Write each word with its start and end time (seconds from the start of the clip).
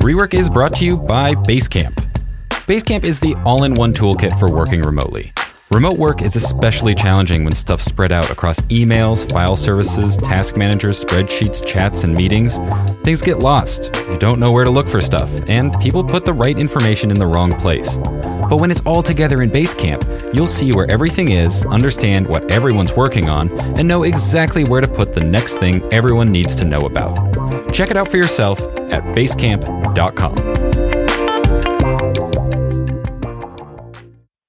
Rework 0.00 0.34
is 0.34 0.50
brought 0.50 0.74
to 0.74 0.84
you 0.84 0.96
by 0.96 1.34
Basecamp. 1.34 1.94
Basecamp 2.66 3.04
is 3.04 3.20
the 3.20 3.34
all 3.44 3.64
in 3.64 3.74
one 3.74 3.92
toolkit 3.92 4.38
for 4.38 4.50
working 4.50 4.82
remotely. 4.82 5.32
Remote 5.70 5.98
work 5.98 6.22
is 6.22 6.36
especially 6.36 6.94
challenging 6.94 7.44
when 7.44 7.52
stuff's 7.54 7.84
spread 7.84 8.12
out 8.12 8.30
across 8.30 8.60
emails, 8.62 9.30
file 9.30 9.56
services, 9.56 10.16
task 10.16 10.56
managers, 10.56 11.04
spreadsheets, 11.04 11.64
chats, 11.64 12.04
and 12.04 12.14
meetings. 12.16 12.58
Things 13.02 13.22
get 13.22 13.38
lost. 13.40 13.90
You 14.08 14.18
don't 14.18 14.38
know 14.38 14.52
where 14.52 14.64
to 14.64 14.70
look 14.70 14.88
for 14.88 15.00
stuff, 15.00 15.30
and 15.48 15.78
people 15.80 16.04
put 16.04 16.24
the 16.24 16.32
right 16.32 16.58
information 16.58 17.10
in 17.10 17.18
the 17.18 17.26
wrong 17.26 17.52
place. 17.52 17.98
But 18.54 18.60
when 18.60 18.70
it's 18.70 18.82
all 18.82 19.02
together 19.02 19.42
in 19.42 19.50
Basecamp, 19.50 20.32
you'll 20.32 20.46
see 20.46 20.70
where 20.70 20.88
everything 20.88 21.32
is, 21.32 21.66
understand 21.66 22.24
what 22.28 22.48
everyone's 22.52 22.94
working 22.94 23.28
on, 23.28 23.50
and 23.76 23.88
know 23.88 24.04
exactly 24.04 24.62
where 24.62 24.80
to 24.80 24.86
put 24.86 25.12
the 25.12 25.24
next 25.24 25.56
thing 25.56 25.82
everyone 25.92 26.30
needs 26.30 26.54
to 26.54 26.64
know 26.64 26.78
about. 26.82 27.16
Check 27.72 27.90
it 27.90 27.96
out 27.96 28.06
for 28.06 28.16
yourself 28.16 28.60
at 28.92 29.02
basecamp.com. 29.16 30.34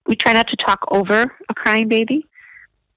We 0.05 0.15
try 0.15 0.33
not 0.33 0.49
to 0.49 0.57
talk 0.63 0.81
over 0.91 1.23
a 1.49 1.53
crying 1.55 1.87
baby. 1.87 2.27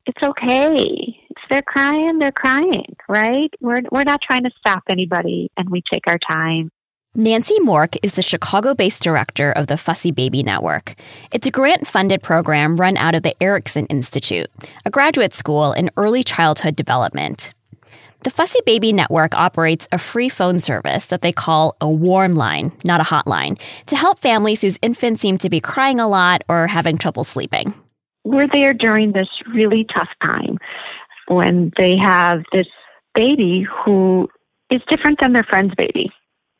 It's 0.04 0.22
okay. 0.22 1.16
They're 1.48 1.62
crying, 1.62 2.18
they're 2.18 2.32
crying, 2.32 2.96
right? 3.08 3.48
We're, 3.62 3.80
we're 3.90 4.04
not 4.04 4.20
trying 4.20 4.44
to 4.44 4.50
stop 4.58 4.82
anybody 4.90 5.50
and 5.56 5.70
we 5.70 5.82
take 5.90 6.06
our 6.06 6.18
time. 6.18 6.70
Nancy 7.14 7.58
Mork 7.60 7.96
is 8.02 8.14
the 8.14 8.22
Chicago 8.22 8.74
based 8.74 9.02
director 9.02 9.50
of 9.50 9.66
the 9.66 9.78
Fussy 9.78 10.10
Baby 10.10 10.42
Network. 10.42 10.94
It's 11.32 11.46
a 11.46 11.50
grant 11.50 11.86
funded 11.86 12.22
program 12.22 12.76
run 12.76 12.98
out 12.98 13.14
of 13.14 13.22
the 13.22 13.34
Erikson 13.42 13.86
Institute, 13.86 14.48
a 14.84 14.90
graduate 14.90 15.32
school 15.32 15.72
in 15.72 15.90
early 15.96 16.22
childhood 16.22 16.76
development. 16.76 17.54
The 18.20 18.30
Fussy 18.30 18.58
Baby 18.66 18.92
Network 18.92 19.34
operates 19.34 19.88
a 19.90 19.96
free 19.96 20.28
phone 20.28 20.60
service 20.60 21.06
that 21.06 21.22
they 21.22 21.32
call 21.32 21.76
a 21.80 21.88
warm 21.88 22.32
line, 22.32 22.72
not 22.84 23.00
a 23.00 23.04
hotline, 23.04 23.58
to 23.86 23.96
help 23.96 24.18
families 24.18 24.60
whose 24.60 24.78
infants 24.82 25.22
seem 25.22 25.38
to 25.38 25.48
be 25.48 25.60
crying 25.60 25.98
a 25.98 26.08
lot 26.08 26.44
or 26.46 26.66
having 26.66 26.98
trouble 26.98 27.24
sleeping. 27.24 27.72
We're 28.24 28.48
there 28.52 28.74
during 28.74 29.12
this 29.12 29.28
really 29.54 29.86
tough 29.94 30.10
time 30.22 30.58
when 31.28 31.72
they 31.78 31.96
have 31.96 32.42
this 32.52 32.66
baby 33.14 33.66
who 33.84 34.28
is 34.70 34.82
different 34.90 35.20
than 35.20 35.32
their 35.32 35.46
friend's 35.48 35.74
baby. 35.74 36.10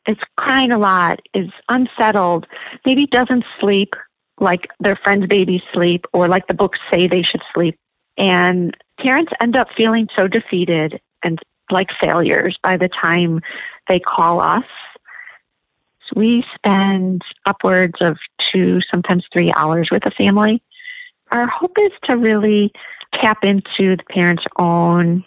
Is 0.09 0.17
crying 0.37 0.71
a 0.71 0.79
lot, 0.79 1.19
is 1.35 1.51
unsettled, 1.69 2.47
maybe 2.83 3.05
doesn't 3.05 3.45
sleep 3.61 3.93
like 4.41 4.67
their 4.79 4.99
friend's 5.03 5.27
babies 5.27 5.61
sleep 5.71 6.05
or 6.13 6.27
like 6.27 6.47
the 6.47 6.53
books 6.55 6.79
say 6.89 7.07
they 7.07 7.21
should 7.21 7.43
sleep. 7.53 7.75
And 8.17 8.75
parents 8.99 9.31
end 9.39 9.55
up 9.55 9.67
feeling 9.77 10.07
so 10.15 10.27
defeated 10.27 10.99
and 11.23 11.37
like 11.69 11.89
failures 12.01 12.57
by 12.63 12.75
the 12.75 12.89
time 12.89 13.41
they 13.87 13.99
call 13.99 14.41
us. 14.41 14.63
So 16.07 16.19
we 16.19 16.43
spend 16.55 17.21
upwards 17.45 18.01
of 18.01 18.17
two, 18.51 18.79
sometimes 18.89 19.25
three 19.31 19.53
hours 19.55 19.89
with 19.91 20.07
a 20.07 20.11
family. 20.11 20.63
Our 21.31 21.45
hope 21.45 21.77
is 21.77 21.91
to 22.05 22.17
really 22.17 22.71
tap 23.13 23.43
into 23.43 23.95
the 23.95 24.03
parent's 24.09 24.45
own 24.57 25.23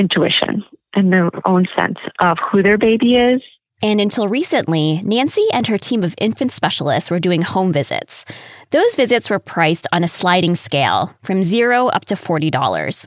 intuition 0.00 0.64
and 0.94 1.12
their 1.12 1.30
own 1.46 1.66
sense 1.76 1.98
of 2.20 2.38
who 2.50 2.62
their 2.62 2.78
baby 2.78 3.14
is. 3.14 3.42
And 3.82 4.00
until 4.00 4.28
recently, 4.28 5.00
Nancy 5.04 5.46
and 5.52 5.66
her 5.66 5.78
team 5.78 6.02
of 6.02 6.14
infant 6.18 6.52
specialists 6.52 7.10
were 7.10 7.20
doing 7.20 7.42
home 7.42 7.72
visits. 7.72 8.24
Those 8.70 8.94
visits 8.94 9.30
were 9.30 9.38
priced 9.38 9.86
on 9.92 10.04
a 10.04 10.08
sliding 10.08 10.54
scale 10.54 11.14
from 11.22 11.42
zero 11.42 11.86
up 11.88 12.04
to 12.06 12.14
$40. 12.14 13.06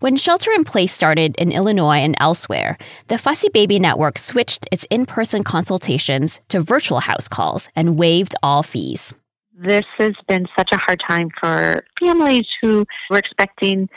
When 0.00 0.16
shelter 0.16 0.50
in 0.52 0.64
place 0.64 0.92
started 0.92 1.36
in 1.36 1.52
Illinois 1.52 2.00
and 2.02 2.16
elsewhere, 2.18 2.76
the 3.08 3.18
Fussy 3.18 3.48
Baby 3.48 3.78
Network 3.78 4.18
switched 4.18 4.68
its 4.72 4.84
in 4.90 5.06
person 5.06 5.44
consultations 5.44 6.40
to 6.48 6.60
virtual 6.60 7.00
house 7.00 7.28
calls 7.28 7.68
and 7.76 7.96
waived 7.96 8.34
all 8.42 8.62
fees. 8.62 9.14
This 9.56 9.84
has 9.98 10.14
been 10.26 10.46
such 10.56 10.70
a 10.72 10.76
hard 10.76 11.00
time 11.06 11.30
for 11.38 11.84
families 12.00 12.46
who 12.60 12.84
were 13.08 13.18
expecting 13.18 13.88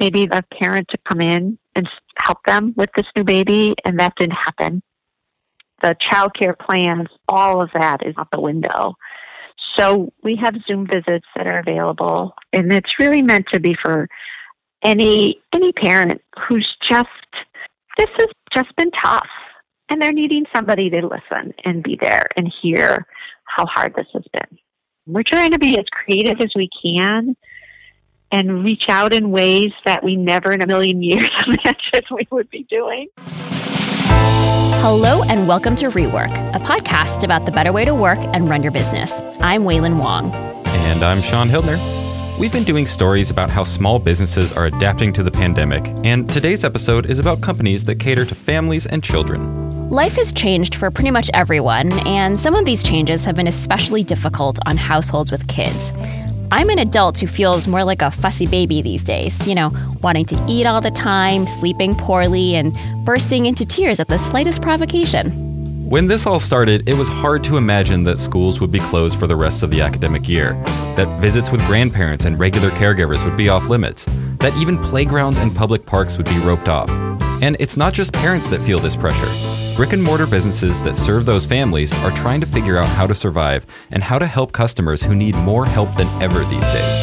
maybe 0.00 0.26
the 0.26 0.42
parent 0.58 0.88
to 0.90 0.98
come 1.08 1.20
in 1.20 1.58
and 1.74 1.88
help 2.16 2.38
them 2.46 2.74
with 2.76 2.90
this 2.96 3.06
new 3.14 3.24
baby, 3.24 3.74
and 3.84 3.98
that 3.98 4.14
didn't 4.16 4.36
happen. 4.36 4.82
The 5.82 5.96
child 6.10 6.32
care 6.38 6.54
plans, 6.54 7.08
all 7.28 7.60
of 7.60 7.70
that 7.74 7.98
is 8.06 8.14
out 8.18 8.28
the 8.32 8.40
window. 8.40 8.94
So 9.76 10.12
we 10.22 10.36
have 10.36 10.54
Zoom 10.66 10.86
visits 10.86 11.26
that 11.36 11.46
are 11.46 11.58
available, 11.58 12.34
and 12.52 12.72
it's 12.72 12.98
really 12.98 13.22
meant 13.22 13.46
to 13.52 13.60
be 13.60 13.76
for 13.80 14.08
any 14.82 15.40
any 15.52 15.72
parent 15.72 16.20
who's 16.46 16.76
just 16.88 17.08
this 17.98 18.08
has 18.16 18.28
just 18.52 18.74
been 18.76 18.90
tough 19.02 19.28
and 19.88 20.00
they're 20.00 20.12
needing 20.12 20.44
somebody 20.52 20.90
to 20.90 21.00
listen 21.06 21.54
and 21.64 21.82
be 21.82 21.96
there 22.00 22.28
and 22.36 22.52
hear 22.62 23.06
how 23.44 23.66
hard 23.66 23.94
this 23.94 24.06
has 24.12 24.24
been. 24.32 24.58
We're 25.06 25.22
trying 25.22 25.52
to 25.52 25.58
be 25.58 25.76
as 25.78 25.84
creative 25.92 26.40
as 26.40 26.52
we 26.54 26.68
can 26.82 27.36
and 28.30 28.64
reach 28.64 28.84
out 28.88 29.12
in 29.12 29.30
ways 29.30 29.72
that 29.84 30.02
we 30.02 30.16
never 30.16 30.52
in 30.52 30.62
a 30.62 30.66
million 30.66 31.02
years 31.02 31.30
imagined 31.46 32.06
we 32.10 32.26
would 32.30 32.50
be 32.50 32.64
doing. 32.70 33.08
Hello 34.80 35.22
and 35.24 35.48
welcome 35.48 35.74
to 35.76 35.88
Rework, 35.88 36.32
a 36.54 36.58
podcast 36.58 37.24
about 37.24 37.44
the 37.46 37.52
better 37.52 37.72
way 37.72 37.84
to 37.84 37.94
work 37.94 38.18
and 38.18 38.48
run 38.48 38.62
your 38.62 38.72
business. 38.72 39.20
I'm 39.40 39.64
Wailin 39.64 39.98
Wong. 39.98 40.32
And 40.66 41.02
I'm 41.02 41.22
Shaun 41.22 41.48
Hildner. 41.48 41.78
We've 42.38 42.52
been 42.52 42.64
doing 42.64 42.86
stories 42.86 43.30
about 43.30 43.48
how 43.48 43.64
small 43.64 43.98
businesses 43.98 44.52
are 44.52 44.66
adapting 44.66 45.12
to 45.14 45.22
the 45.22 45.30
pandemic, 45.30 45.86
and 46.04 46.30
today's 46.30 46.64
episode 46.64 47.06
is 47.06 47.18
about 47.18 47.40
companies 47.40 47.84
that 47.86 47.98
cater 47.98 48.26
to 48.26 48.34
families 48.34 48.84
and 48.84 49.02
children. 49.02 49.88
Life 49.88 50.16
has 50.16 50.32
changed 50.32 50.74
for 50.74 50.90
pretty 50.90 51.10
much 51.10 51.30
everyone, 51.32 51.92
and 52.06 52.38
some 52.38 52.54
of 52.54 52.66
these 52.66 52.82
changes 52.82 53.24
have 53.24 53.36
been 53.36 53.46
especially 53.46 54.04
difficult 54.04 54.58
on 54.66 54.76
households 54.76 55.32
with 55.32 55.48
kids. 55.48 55.92
I'm 56.52 56.70
an 56.70 56.78
adult 56.78 57.18
who 57.18 57.26
feels 57.26 57.66
more 57.66 57.82
like 57.82 58.02
a 58.02 58.10
fussy 58.10 58.46
baby 58.46 58.80
these 58.80 59.02
days, 59.02 59.44
you 59.46 59.54
know, 59.54 59.72
wanting 60.00 60.26
to 60.26 60.46
eat 60.48 60.64
all 60.64 60.80
the 60.80 60.92
time, 60.92 61.46
sleeping 61.46 61.96
poorly, 61.96 62.54
and 62.54 62.76
bursting 63.04 63.46
into 63.46 63.64
tears 63.64 63.98
at 63.98 64.08
the 64.08 64.18
slightest 64.18 64.62
provocation. 64.62 65.88
When 65.88 66.06
this 66.06 66.26
all 66.26 66.38
started, 66.38 66.88
it 66.88 66.94
was 66.94 67.08
hard 67.08 67.42
to 67.44 67.56
imagine 67.56 68.04
that 68.04 68.20
schools 68.20 68.60
would 68.60 68.70
be 68.70 68.80
closed 68.80 69.18
for 69.18 69.26
the 69.26 69.36
rest 69.36 69.62
of 69.62 69.70
the 69.70 69.80
academic 69.80 70.28
year, 70.28 70.54
that 70.96 71.20
visits 71.20 71.50
with 71.50 71.64
grandparents 71.66 72.24
and 72.24 72.38
regular 72.38 72.70
caregivers 72.70 73.24
would 73.24 73.36
be 73.36 73.48
off 73.48 73.68
limits, 73.68 74.04
that 74.38 74.56
even 74.56 74.78
playgrounds 74.78 75.38
and 75.38 75.54
public 75.54 75.84
parks 75.84 76.16
would 76.16 76.26
be 76.26 76.38
roped 76.38 76.68
off. 76.68 76.90
And 77.42 77.56
it's 77.58 77.76
not 77.76 77.92
just 77.92 78.12
parents 78.12 78.46
that 78.48 78.62
feel 78.62 78.78
this 78.78 78.96
pressure. 78.96 79.55
Brick 79.76 79.92
and 79.92 80.02
mortar 80.02 80.26
businesses 80.26 80.80
that 80.84 80.96
serve 80.96 81.26
those 81.26 81.44
families 81.44 81.92
are 81.92 82.10
trying 82.12 82.40
to 82.40 82.46
figure 82.46 82.78
out 82.78 82.88
how 82.88 83.06
to 83.06 83.14
survive 83.14 83.66
and 83.90 84.02
how 84.02 84.18
to 84.18 84.24
help 84.24 84.50
customers 84.52 85.02
who 85.02 85.14
need 85.14 85.36
more 85.36 85.66
help 85.66 85.94
than 85.96 86.08
ever 86.22 86.42
these 86.46 86.66
days. 86.68 87.00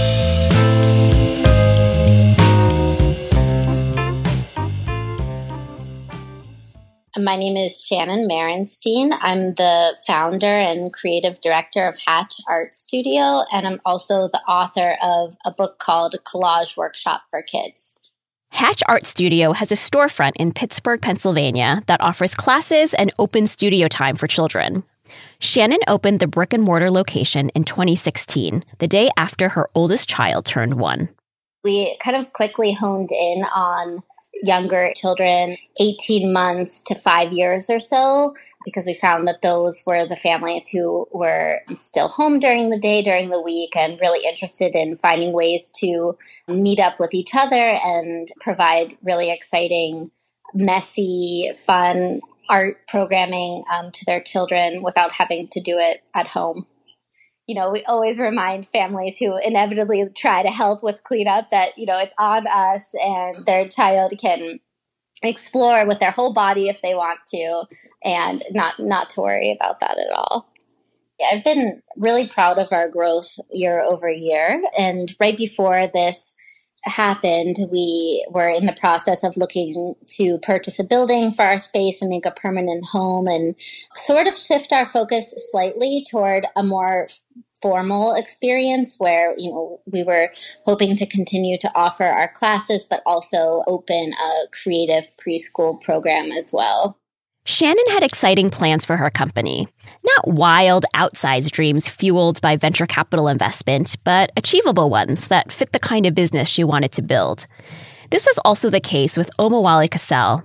My 7.16 7.36
name 7.36 7.56
is 7.58 7.86
Shannon 7.86 8.28
Merenstein. 8.28 9.16
I'm 9.22 9.54
the 9.54 9.96
founder 10.08 10.48
and 10.48 10.92
creative 10.92 11.40
director 11.42 11.86
of 11.86 12.00
Hatch 12.08 12.38
Art 12.50 12.74
Studio, 12.74 13.44
and 13.54 13.68
I'm 13.68 13.82
also 13.86 14.28
the 14.28 14.42
author 14.48 14.96
of 15.04 15.38
a 15.46 15.52
book 15.52 15.78
called 15.78 16.16
Collage 16.26 16.76
Workshop 16.76 17.26
for 17.30 17.44
Kids. 17.44 18.03
Hatch 18.54 18.84
Art 18.88 19.04
Studio 19.04 19.52
has 19.52 19.72
a 19.72 19.76
storefront 19.76 20.34
in 20.36 20.54
Pittsburgh, 20.54 21.02
Pennsylvania 21.02 21.82
that 21.88 22.02
offers 22.02 22.36
classes 22.36 22.94
and 22.94 23.12
open 23.18 23.48
studio 23.48 23.88
time 23.88 24.16
for 24.16 24.28
children. 24.28 24.84
Shannon 25.40 25.80
opened 25.88 26.20
the 26.20 26.28
brick 26.28 26.54
and 26.54 26.62
mortar 26.62 26.92
location 26.92 27.50
in 27.50 27.64
2016, 27.64 28.64
the 28.78 28.88
day 28.88 29.10
after 29.18 29.50
her 29.50 29.68
oldest 29.74 30.08
child 30.08 30.46
turned 30.46 30.76
one 30.76 31.10
we 31.64 31.98
kind 32.04 32.18
of 32.18 32.34
quickly 32.34 32.74
honed 32.74 33.10
in 33.12 33.44
on 33.56 34.04
younger 34.44 34.90
children, 34.96 35.56
18 35.80 36.32
months 36.34 36.82
to 36.82 36.96
five 36.96 37.32
years 37.32 37.70
or 37.70 37.80
so, 37.80 38.34
because 38.66 38.86
we 38.86 38.94
found 38.94 39.28
that 39.28 39.42
those 39.42 39.82
were 39.86 40.06
the 40.06 40.16
families 40.16 40.70
who 40.70 41.08
were 41.12 41.62
still 41.72 42.10
home 42.10 42.40
during 42.40 42.70
the 42.70 42.80
day, 42.80 43.02
during 43.02 43.30
the 43.30 43.42
week, 43.42 43.76
and 43.76 44.00
really 44.02 44.28
interested 44.28 44.76
in 44.76 44.96
finding 44.96 45.32
ways 45.32 45.72
to 45.80 46.16
meet 46.48 46.80
up 46.80 47.00
with 47.00 47.14
each 47.14 47.32
other 47.36 47.78
and 47.84 48.30
provide 48.42 48.96
really 49.02 49.32
exciting, 49.32 50.12
messy, 50.54 51.50
fun 51.66 52.22
art 52.50 52.86
programming 52.90 53.64
um, 53.74 53.90
to 53.92 54.04
their 54.06 54.20
children 54.20 54.84
without 54.84 55.14
having 55.14 55.48
to 55.48 55.62
do 55.62 55.78
it 55.80 56.02
at 56.14 56.28
home 56.28 56.66
you 57.48 57.56
know, 57.56 57.70
we 57.70 57.84
always 57.84 58.20
remind 58.20 58.66
families 58.66 59.18
who 59.18 59.38
inevitably 59.38 60.06
try 60.16 60.44
to 60.44 60.50
help 60.50 60.82
with 60.82 61.04
cleanup 61.04 61.50
that, 61.50 61.78
you 61.78 61.86
know, 61.86 62.00
it's 62.00 62.14
on 62.18 62.46
us 62.48 62.94
and 63.04 63.46
their 63.46 63.68
child 63.68 64.14
can 64.20 64.60
explore 65.22 65.88
with 65.88 66.00
their 66.00 66.12
whole 66.12 66.34
body 66.34 66.70
if 66.70 66.82
they 66.82 66.96
want 66.96 67.20
to 67.28 67.66
and 68.04 68.44
not 68.52 68.76
not 68.80 69.10
to 69.10 69.22
worry 69.22 69.56
about 69.58 69.80
that 69.80 69.98
at 69.98 70.12
all. 70.14 70.50
Yeah, 71.20 71.28
I've 71.34 71.44
been 71.44 71.82
really 71.98 72.28
proud 72.28 72.58
of 72.58 72.68
our 72.72 72.90
growth 72.90 73.40
year 73.52 73.82
over 73.82 74.10
year 74.10 74.62
and 74.78 75.10
right 75.20 75.38
before 75.38 75.86
this 75.88 76.36
happened, 76.86 77.56
we 77.72 78.26
were 78.30 78.50
in 78.50 78.66
the 78.66 78.76
process 78.80 79.24
of 79.24 79.38
looking 79.38 79.96
to 80.16 80.38
purchase 80.40 80.80
a 80.80 80.84
building 80.84 81.32
for 81.32 81.44
our 81.44 81.58
space 81.58 82.02
and 82.02 82.10
make 82.10 82.26
a 82.26 82.32
permanent 82.32 82.86
home 82.92 83.28
and 83.28 83.56
sort 83.96 84.28
of 84.28 84.34
shift 84.34 84.72
our 84.74 84.86
focus 84.86 85.34
slightly 85.52 86.06
toward 86.10 86.46
a 86.56 86.64
more 86.64 87.08
formal 87.62 88.14
experience 88.14 88.98
where 89.00 89.34
you 89.38 89.50
know 89.50 89.80
we 89.86 90.04
were 90.04 90.30
hoping 90.66 90.98
to 90.98 91.06
continue 91.06 91.58
to 91.58 91.72
offer 91.74 92.04
our 92.04 92.28
classes 92.28 92.86
but 92.90 93.02
also 93.06 93.64
open 93.68 94.12
a 94.12 94.48
creative 94.62 95.06
preschool 95.16 95.80
program 95.82 96.30
as 96.34 96.52
well 96.54 96.98
Shannon 97.46 97.84
had 97.90 98.04
exciting 98.04 98.50
plans 98.50 98.86
for 98.86 98.96
her 98.96 99.10
company. 99.10 99.68
Not 100.04 100.34
wild, 100.34 100.86
outsized 100.96 101.52
dreams 101.52 101.90
fueled 101.90 102.40
by 102.40 102.56
venture 102.56 102.86
capital 102.86 103.28
investment, 103.28 103.98
but 104.06 104.32
achievable 104.38 104.90
ones 104.90 105.28
that 105.28 105.52
fit 105.52 105.74
the 105.74 105.80
kind 105.80 106.06
of 106.06 106.16
business 106.16 106.48
she 106.48 106.64
wanted 106.64 106.94
to 106.94 107.02
build. 107.02 107.46
This 108.12 108.26
was 108.26 108.40
also 108.46 108.70
the 108.70 108.80
case 108.80 109.18
with 109.18 109.30
Omowale 109.38 109.90
Casselle. 109.90 110.44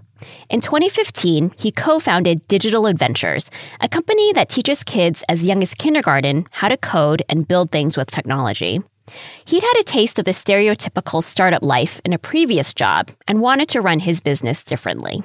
In 0.51 0.61
2015, 0.61 1.53
he 1.57 1.71
co 1.71 2.01
founded 2.01 2.49
Digital 2.49 2.87
Adventures, 2.87 3.49
a 3.81 3.89
company 3.89 4.33
that 4.33 4.49
teaches 4.49 4.83
kids 4.83 5.23
as 5.29 5.47
young 5.47 5.63
as 5.63 5.75
kindergarten 5.75 6.47
how 6.55 6.69
to 6.69 6.77
code 6.77 7.23
and 7.29 7.47
build 7.47 7.71
things 7.71 7.97
with 7.97 8.11
technology. 8.11 8.83
He'd 9.45 9.63
had 9.63 9.79
a 9.79 9.85
taste 9.85 10.19
of 10.19 10.25
the 10.25 10.33
stereotypical 10.33 11.23
startup 11.23 11.63
life 11.63 12.01
in 12.05 12.13
a 12.13 12.19
previous 12.19 12.75
job 12.75 13.13
and 13.29 13.41
wanted 13.41 13.69
to 13.69 13.81
run 13.81 14.01
his 14.01 14.21
business 14.21 14.65
differently 14.65 15.23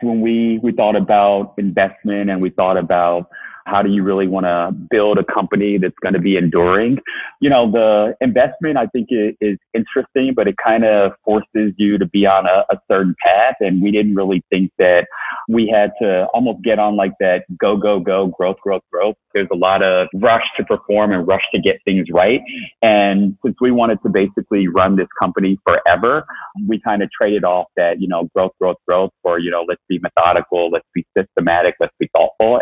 when 0.00 0.20
we, 0.20 0.58
we 0.62 0.72
thought 0.72 0.96
about 0.96 1.54
investment 1.58 2.30
and 2.30 2.40
we 2.40 2.50
thought 2.50 2.76
about 2.76 3.30
how 3.66 3.82
do 3.82 3.90
you 3.90 4.02
really 4.02 4.28
want 4.28 4.46
to 4.46 4.70
build 4.90 5.18
a 5.18 5.24
company 5.24 5.76
that's 5.76 5.98
going 6.00 6.14
to 6.14 6.20
be 6.20 6.36
enduring? 6.36 6.98
You 7.40 7.50
know, 7.50 7.70
the 7.70 8.14
investment 8.20 8.78
I 8.78 8.86
think 8.86 9.08
is, 9.10 9.58
interesting, 9.74 10.32
but 10.34 10.48
it 10.48 10.54
kind 10.62 10.84
of 10.84 11.12
forces 11.24 11.72
you 11.76 11.98
to 11.98 12.06
be 12.06 12.24
on 12.24 12.46
a, 12.46 12.64
a 12.74 12.78
certain 12.90 13.14
path. 13.22 13.56
And 13.60 13.82
we 13.82 13.90
didn't 13.90 14.14
really 14.14 14.42
think 14.48 14.70
that 14.78 15.06
we 15.48 15.72
had 15.72 15.92
to 16.00 16.26
almost 16.32 16.62
get 16.62 16.78
on 16.78 16.96
like 16.96 17.12
that 17.20 17.42
go, 17.60 17.76
go, 17.76 18.00
go, 18.00 18.28
growth, 18.38 18.56
growth, 18.62 18.82
growth. 18.90 19.16
There's 19.34 19.48
a 19.52 19.56
lot 19.56 19.82
of 19.82 20.08
rush 20.14 20.44
to 20.56 20.64
perform 20.64 21.12
and 21.12 21.26
rush 21.26 21.42
to 21.54 21.60
get 21.60 21.76
things 21.84 22.06
right. 22.10 22.40
And 22.80 23.36
since 23.44 23.56
we 23.60 23.70
wanted 23.70 23.98
to 24.02 24.08
basically 24.08 24.66
run 24.68 24.96
this 24.96 25.08
company 25.20 25.58
forever, 25.64 26.24
we 26.66 26.80
kind 26.80 27.02
of 27.02 27.10
traded 27.10 27.44
off 27.44 27.66
that, 27.76 28.00
you 28.00 28.08
know, 28.08 28.28
growth, 28.34 28.52
growth, 28.60 28.78
growth 28.86 29.10
for, 29.22 29.38
you 29.38 29.50
know, 29.50 29.64
let's 29.68 29.82
be 29.88 29.98
methodical, 29.98 30.70
let's 30.70 30.88
be 30.94 31.04
systematic, 31.16 31.74
let's 31.80 31.94
be 31.98 32.08
thoughtful 32.14 32.60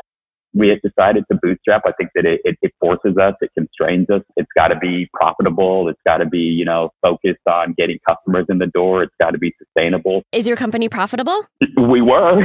we 0.54 0.68
had 0.68 0.80
decided 0.82 1.24
to 1.30 1.38
bootstrap. 1.42 1.82
I 1.86 1.92
think 1.92 2.10
that 2.14 2.24
it, 2.24 2.40
it, 2.44 2.56
it 2.62 2.72
forces 2.80 3.16
us, 3.18 3.34
it 3.40 3.50
constrains 3.54 4.08
us. 4.08 4.22
It's 4.36 4.50
got 4.56 4.68
to 4.68 4.78
be 4.78 5.08
profitable. 5.12 5.88
It's 5.88 6.00
got 6.06 6.18
to 6.18 6.26
be, 6.26 6.38
you 6.38 6.64
know, 6.64 6.90
focused 7.02 7.46
on 7.48 7.74
getting 7.76 7.98
customers 8.08 8.46
in 8.48 8.58
the 8.58 8.66
door. 8.66 9.02
It's 9.02 9.14
got 9.20 9.32
to 9.32 9.38
be 9.38 9.52
sustainable. 9.58 10.22
Is 10.32 10.46
your 10.46 10.56
company 10.56 10.88
profitable? 10.88 11.44
We 11.76 12.00
were. 12.00 12.40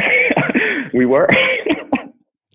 we 0.93 1.05
were. 1.05 1.29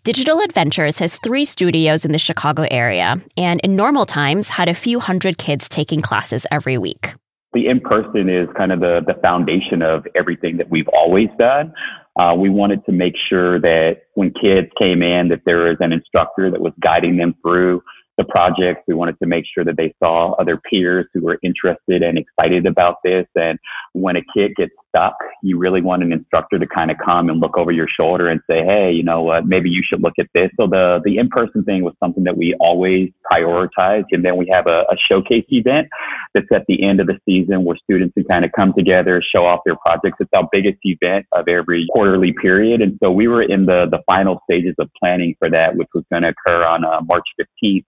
Digital 0.02 0.40
Adventures 0.40 0.98
has 0.98 1.16
three 1.16 1.44
studios 1.44 2.04
in 2.04 2.12
the 2.12 2.18
Chicago 2.18 2.66
area, 2.70 3.22
and 3.36 3.60
in 3.60 3.74
normal 3.74 4.04
times 4.04 4.50
had 4.50 4.68
a 4.68 4.74
few 4.74 5.00
hundred 5.00 5.38
kids 5.38 5.68
taking 5.68 6.02
classes 6.02 6.46
every 6.50 6.76
week 6.76 7.14
the 7.54 7.66
in 7.66 7.80
person 7.80 8.28
is 8.28 8.48
kind 8.56 8.72
of 8.72 8.80
the, 8.80 9.00
the 9.06 9.14
foundation 9.22 9.82
of 9.82 10.06
everything 10.14 10.58
that 10.58 10.70
we've 10.70 10.88
always 10.88 11.28
done. 11.38 11.72
Uh, 12.20 12.34
we 12.34 12.48
wanted 12.48 12.84
to 12.86 12.92
make 12.92 13.14
sure 13.28 13.60
that 13.60 14.02
when 14.14 14.32
kids 14.32 14.68
came 14.78 15.02
in, 15.02 15.28
that 15.28 15.40
there 15.44 15.64
was 15.64 15.76
an 15.80 15.92
instructor 15.92 16.50
that 16.50 16.60
was 16.60 16.72
guiding 16.80 17.16
them 17.16 17.34
through 17.42 17.82
the 18.18 18.24
project. 18.24 18.84
We 18.86 18.94
wanted 18.94 19.18
to 19.18 19.26
make 19.26 19.44
sure 19.52 19.64
that 19.64 19.76
they 19.76 19.94
saw 19.98 20.32
other 20.34 20.60
peers 20.70 21.06
who 21.12 21.22
were 21.22 21.38
interested 21.42 22.02
and 22.02 22.18
excited 22.18 22.66
about 22.66 22.96
this. 23.02 23.26
And 23.34 23.58
when 23.92 24.16
a 24.16 24.22
kid 24.36 24.54
gets 24.56 24.72
stuck, 24.94 25.14
you 25.42 25.58
really 25.58 25.82
want 25.82 26.02
an 26.02 26.12
instructor 26.12 26.58
to 26.58 26.66
kind 26.66 26.90
of 26.90 26.96
come 27.04 27.28
and 27.28 27.40
look 27.40 27.56
over 27.56 27.72
your 27.72 27.88
shoulder 27.88 28.28
and 28.28 28.40
say, 28.48 28.64
Hey, 28.64 28.92
you 28.92 29.02
know 29.02 29.22
what, 29.22 29.46
maybe 29.46 29.68
you 29.68 29.82
should 29.84 30.02
look 30.02 30.14
at 30.18 30.26
this. 30.34 30.50
So 30.58 30.66
the, 30.66 31.00
the 31.04 31.18
in-person 31.18 31.64
thing 31.64 31.82
was 31.82 31.94
something 32.00 32.24
that 32.24 32.36
we 32.36 32.54
always 32.60 33.10
prioritized. 33.30 34.06
And 34.12 34.24
then 34.24 34.36
we 34.36 34.48
have 34.52 34.66
a, 34.66 34.82
a 34.90 34.96
showcase 35.10 35.44
event 35.48 35.88
that's 36.34 36.46
at 36.54 36.64
the 36.68 36.86
end 36.86 37.00
of 37.00 37.06
the 37.06 37.18
season 37.24 37.64
where 37.64 37.76
students 37.82 38.14
can 38.14 38.24
kind 38.24 38.44
of 38.44 38.52
come 38.52 38.72
together, 38.76 39.22
show 39.22 39.44
off 39.44 39.60
their 39.64 39.76
projects. 39.76 40.18
It's 40.20 40.30
our 40.34 40.48
biggest 40.50 40.78
event 40.82 41.26
of 41.32 41.48
every 41.48 41.86
quarterly 41.92 42.34
period. 42.40 42.80
And 42.80 42.98
so 43.02 43.10
we 43.10 43.28
were 43.28 43.42
in 43.42 43.66
the, 43.66 43.86
the 43.90 44.00
final 44.10 44.40
stages 44.48 44.74
of 44.78 44.88
planning 44.98 45.34
for 45.38 45.50
that, 45.50 45.76
which 45.76 45.88
was 45.94 46.04
going 46.10 46.22
to 46.22 46.28
occur 46.30 46.64
on 46.64 46.84
uh, 46.84 47.00
March 47.02 47.26
15th. 47.40 47.84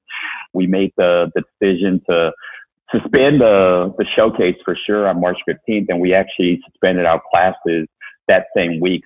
We 0.53 0.67
made 0.67 0.93
the, 0.97 1.31
the 1.35 1.43
decision 1.61 2.01
to 2.09 2.33
suspend 2.93 3.41
the, 3.41 3.95
the 3.99 4.07
showcase 4.17 4.57
for 4.65 4.77
sure 4.87 5.09
on 5.09 5.21
March 5.21 5.39
15th, 5.49 5.87
and 5.89 6.01
we 6.01 6.15
actually 6.15 6.61
suspended 6.67 7.07
our 7.07 7.21
classes 7.33 7.87
that 8.29 8.47
same 8.57 8.81
week, 8.81 9.03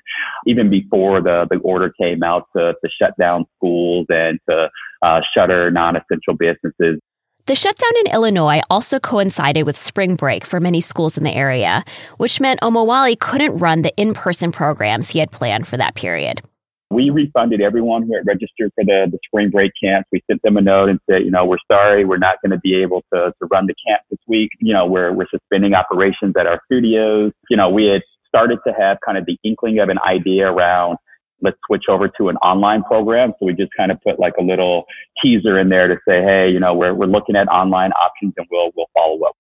even 0.47 0.71
before 0.71 1.21
the, 1.21 1.47
the 1.51 1.59
order 1.59 1.93
came 2.01 2.23
out 2.23 2.49
to, 2.57 2.75
to 2.83 2.91
shut 3.01 3.15
down 3.19 3.45
schools 3.57 4.07
and 4.09 4.39
to 4.49 4.69
uh, 5.03 5.21
shutter 5.35 5.71
non-essential 5.71 6.35
businesses. 6.35 7.01
The 7.47 7.55
shutdown 7.55 7.91
in 8.05 8.13
Illinois 8.13 8.61
also 8.71 9.01
coincided 9.01 9.67
with 9.67 9.77
spring 9.77 10.15
break 10.15 10.45
for 10.45 10.61
many 10.61 10.81
schools 10.81 11.17
in 11.17 11.25
the 11.25 11.35
area, 11.35 11.85
which 12.19 12.41
meant 12.41 12.61
Omowale 12.61 13.19
couldn't 13.19 13.57
run 13.57 13.83
the 13.83 13.95
in-person 13.97 14.53
programs 14.53 15.11
he 15.11 15.19
had 15.19 15.33
planned 15.33 15.67
for 15.67 15.77
that 15.77 15.95
period. 15.95 16.43
We 16.91 17.11
refunded 17.11 17.61
everyone 17.61 18.03
who 18.03 18.15
had 18.15 18.27
registered 18.27 18.73
for 18.75 18.85
the, 18.85 19.07
the 19.11 19.19
spring 19.25 19.51
break 19.51 19.73
camps. 19.83 20.09
We 20.11 20.23
sent 20.29 20.43
them 20.43 20.57
a 20.57 20.61
note 20.61 20.89
and 20.89 20.99
said, 21.09 21.23
you 21.25 21.31
know, 21.31 21.45
we're 21.45 21.59
sorry, 21.71 22.05
we're 22.05 22.19
not 22.19 22.37
going 22.43 22.51
to 22.51 22.59
be 22.59 22.75
able 22.83 23.03
to, 23.13 23.33
to 23.39 23.47
run 23.51 23.67
the 23.67 23.75
camp 23.87 24.03
this 24.11 24.19
week. 24.27 24.51
You 24.59 24.75
know, 24.75 24.87
we're, 24.87 25.13
we're 25.13 25.29
suspending 25.31 25.75
operations 25.75 26.35
at 26.39 26.47
our 26.47 26.61
studios. 26.67 27.33
You 27.49 27.57
know, 27.57 27.71
we 27.71 27.87
had 27.87 28.03
started 28.27 28.59
to 28.67 28.73
have 28.73 28.99
kind 29.05 29.19
of 29.19 29.25
the 29.27 29.39
inkling 29.45 29.79
of 29.79 29.89
an 29.89 29.99
idea 30.07 30.47
around 30.47 30.99
let's 31.43 31.57
switch 31.67 31.85
over 31.89 32.09
to 32.09 32.29
an 32.29 32.37
online 32.39 32.83
program. 32.83 33.33
So 33.39 33.47
we 33.47 33.55
just 33.55 33.73
kind 33.77 33.91
of 33.91 33.99
put 34.03 34.19
like 34.19 34.35
a 34.39 34.43
little 34.43 34.85
teaser 35.23 35.59
in 35.59 35.69
there 35.69 35.89
to 35.89 35.97
say, 36.07 36.23
hey, 36.23 36.51
you 36.51 36.61
know, 36.61 36.75
we're, 36.75 36.95
we're 36.95 37.07
looking 37.07 37.37
at 37.37 37.49
online 37.49 37.93
options 37.93 38.35
and 38.37 38.47
we'll, 38.51 38.71
we'll 38.77 38.91
follow 38.95 39.23
up. 39.23 39.37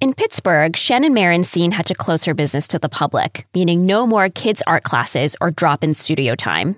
In 0.00 0.14
Pittsburgh, 0.14 0.76
Shannon 0.76 1.14
Merenstein 1.14 1.72
had 1.72 1.86
to 1.86 1.94
close 1.94 2.24
her 2.24 2.34
business 2.34 2.66
to 2.68 2.78
the 2.78 2.88
public, 2.88 3.46
meaning 3.54 3.86
no 3.86 4.04
more 4.04 4.28
kids' 4.28 4.62
art 4.66 4.82
classes 4.82 5.36
or 5.40 5.52
drop 5.52 5.84
in 5.84 5.94
studio 5.94 6.34
time. 6.34 6.76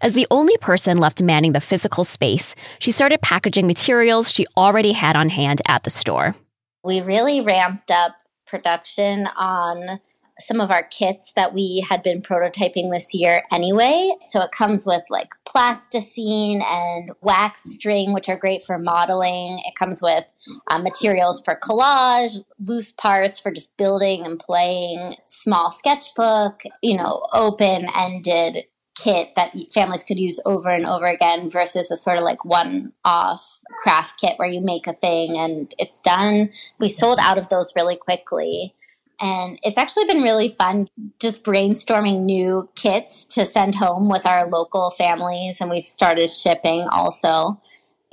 As 0.00 0.12
the 0.12 0.26
only 0.30 0.56
person 0.58 0.96
left 0.96 1.22
manning 1.22 1.52
the 1.52 1.60
physical 1.60 2.04
space, 2.04 2.54
she 2.78 2.90
started 2.90 3.22
packaging 3.22 3.66
materials 3.66 4.30
she 4.30 4.46
already 4.56 4.92
had 4.92 5.16
on 5.16 5.30
hand 5.30 5.62
at 5.66 5.84
the 5.84 5.90
store. 5.90 6.36
We 6.82 7.00
really 7.00 7.40
ramped 7.40 7.90
up 7.90 8.16
production 8.46 9.26
on 9.36 10.00
some 10.38 10.60
of 10.60 10.70
our 10.70 10.82
kits 10.82 11.32
that 11.36 11.52
we 11.52 11.84
had 11.88 12.02
been 12.02 12.20
prototyping 12.20 12.90
this 12.90 13.14
year 13.14 13.42
anyway. 13.52 14.12
So 14.26 14.42
it 14.42 14.50
comes 14.50 14.84
with 14.86 15.02
like 15.08 15.30
plasticine 15.46 16.60
and 16.62 17.12
wax 17.20 17.62
string, 17.64 18.12
which 18.12 18.28
are 18.28 18.36
great 18.36 18.62
for 18.62 18.78
modeling. 18.78 19.60
It 19.64 19.74
comes 19.78 20.02
with 20.02 20.24
uh, 20.70 20.78
materials 20.78 21.40
for 21.44 21.58
collage, 21.62 22.44
loose 22.58 22.92
parts 22.92 23.38
for 23.38 23.50
just 23.50 23.76
building 23.76 24.26
and 24.26 24.38
playing, 24.38 25.14
small 25.24 25.70
sketchbook, 25.70 26.62
you 26.82 26.96
know, 26.96 27.22
open 27.32 27.86
ended 27.96 28.64
kit 28.94 29.34
that 29.36 29.52
families 29.72 30.04
could 30.04 30.18
use 30.18 30.40
over 30.46 30.68
and 30.68 30.86
over 30.86 31.06
again 31.06 31.50
versus 31.50 31.90
a 31.90 31.96
sort 31.96 32.18
of 32.18 32.24
like 32.24 32.44
one 32.44 32.92
off 33.04 33.60
craft 33.82 34.20
kit 34.20 34.34
where 34.36 34.48
you 34.48 34.60
make 34.60 34.86
a 34.86 34.92
thing 34.92 35.36
and 35.36 35.74
it's 35.78 36.00
done. 36.00 36.50
We 36.78 36.88
sold 36.88 37.18
out 37.20 37.38
of 37.38 37.48
those 37.48 37.72
really 37.76 37.96
quickly. 37.96 38.74
And 39.20 39.60
it's 39.62 39.78
actually 39.78 40.06
been 40.06 40.22
really 40.22 40.48
fun 40.48 40.88
just 41.20 41.44
brainstorming 41.44 42.24
new 42.24 42.68
kits 42.74 43.24
to 43.26 43.44
send 43.44 43.76
home 43.76 44.08
with 44.08 44.26
our 44.26 44.48
local 44.48 44.90
families. 44.90 45.60
And 45.60 45.70
we've 45.70 45.84
started 45.84 46.30
shipping 46.30 46.88
also. 46.90 47.60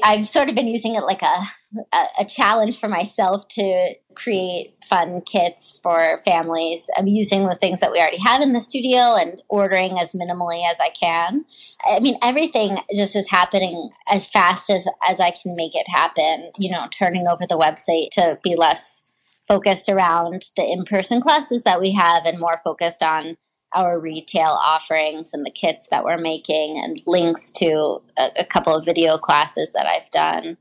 I've 0.04 0.28
sort 0.28 0.50
of 0.50 0.56
been 0.56 0.68
using 0.68 0.96
it 0.96 1.04
like 1.04 1.22
a, 1.22 1.44
a, 2.20 2.26
challenge 2.26 2.80
for 2.80 2.88
myself 2.88 3.48
to 3.50 3.94
create 4.16 4.76
fun 4.90 5.22
kits 5.26 5.80
for 5.82 6.20
families. 6.26 6.90
I'm 6.98 7.08
using 7.08 7.48
the 7.48 7.56
things 7.56 7.80
that 7.80 7.92
we 7.92 8.00
already 8.00 8.20
have 8.20 8.42
in 8.42 8.54
the 8.54 8.60
studio 8.60 9.16
and 9.16 9.42
ordering 9.50 9.98
as 10.00 10.14
minimally 10.14 10.70
as 10.70 10.80
I 10.80 10.90
can. 10.90 11.46
I 11.86 12.00
mean, 12.00 12.16
everything 12.22 12.78
just 12.96 13.16
is 13.16 13.30
happening 13.30 13.92
as 14.10 14.28
fast 14.28 14.70
as, 14.70 14.88
as 15.08 15.20
I 15.20 15.32
can 15.32 15.56
make 15.56 15.76
it 15.76 15.88
happen, 15.94 16.52
you 16.58 16.72
know, 16.72 16.88
turning 16.98 17.28
over 17.28 17.46
the 17.48 17.58
website 17.58 18.10
to 18.12 18.40
be 18.44 18.56
less 18.56 19.06
focused 19.48 19.90
around 19.90 20.44
the 20.56 20.64
in-person 20.64 21.22
classes 21.22 21.64
that 21.64 21.80
we 21.80 21.92
have 21.92 22.26
and 22.26 22.40
more 22.40 22.58
focused 22.64 23.04
on 23.04 23.36
our 23.74 24.00
retail 24.00 24.58
offerings 24.64 25.34
and 25.34 25.46
the 25.46 25.52
kits 25.52 25.88
that 25.90 26.04
we're 26.04 26.18
making 26.18 26.78
and 26.78 27.00
links 27.08 27.52
to 27.52 28.02
a, 28.18 28.30
a, 28.40 28.46
couple 28.46 28.76
of 28.76 28.86
video 28.86 29.18
classes 29.18 29.72
that 29.74 29.88
I've 29.88 30.10
done. 30.12 30.58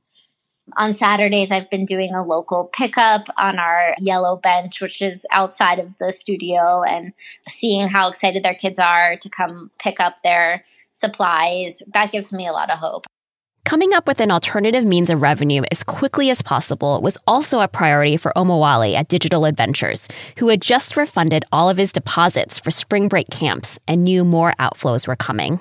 On 0.76 0.92
Saturdays, 0.92 1.50
I've 1.50 1.68
been 1.68 1.84
doing 1.84 2.14
a 2.14 2.24
local 2.24 2.64
pickup 2.64 3.26
on 3.36 3.58
our 3.58 3.96
yellow 3.98 4.36
bench, 4.36 4.80
which 4.80 5.02
is 5.02 5.26
outside 5.32 5.80
of 5.80 5.98
the 5.98 6.12
studio, 6.12 6.82
and 6.82 7.12
seeing 7.48 7.88
how 7.88 8.08
excited 8.08 8.44
their 8.44 8.54
kids 8.54 8.78
are 8.78 9.16
to 9.16 9.28
come 9.28 9.72
pick 9.80 9.98
up 9.98 10.22
their 10.22 10.62
supplies. 10.92 11.82
That 11.92 12.12
gives 12.12 12.32
me 12.32 12.46
a 12.46 12.52
lot 12.52 12.70
of 12.70 12.78
hope. 12.78 13.06
Coming 13.70 13.92
up 13.92 14.08
with 14.08 14.20
an 14.20 14.32
alternative 14.32 14.84
means 14.84 15.10
of 15.10 15.22
revenue 15.22 15.62
as 15.70 15.84
quickly 15.84 16.28
as 16.28 16.42
possible 16.42 17.00
was 17.02 17.16
also 17.24 17.60
a 17.60 17.68
priority 17.68 18.16
for 18.16 18.32
Omowale 18.34 18.96
at 18.96 19.06
Digital 19.06 19.44
Adventures, 19.44 20.08
who 20.38 20.48
had 20.48 20.60
just 20.60 20.96
refunded 20.96 21.44
all 21.52 21.70
of 21.70 21.76
his 21.76 21.92
deposits 21.92 22.58
for 22.58 22.72
spring 22.72 23.06
break 23.06 23.30
camps 23.30 23.78
and 23.86 24.02
knew 24.02 24.24
more 24.24 24.54
outflows 24.58 25.06
were 25.06 25.14
coming. 25.14 25.60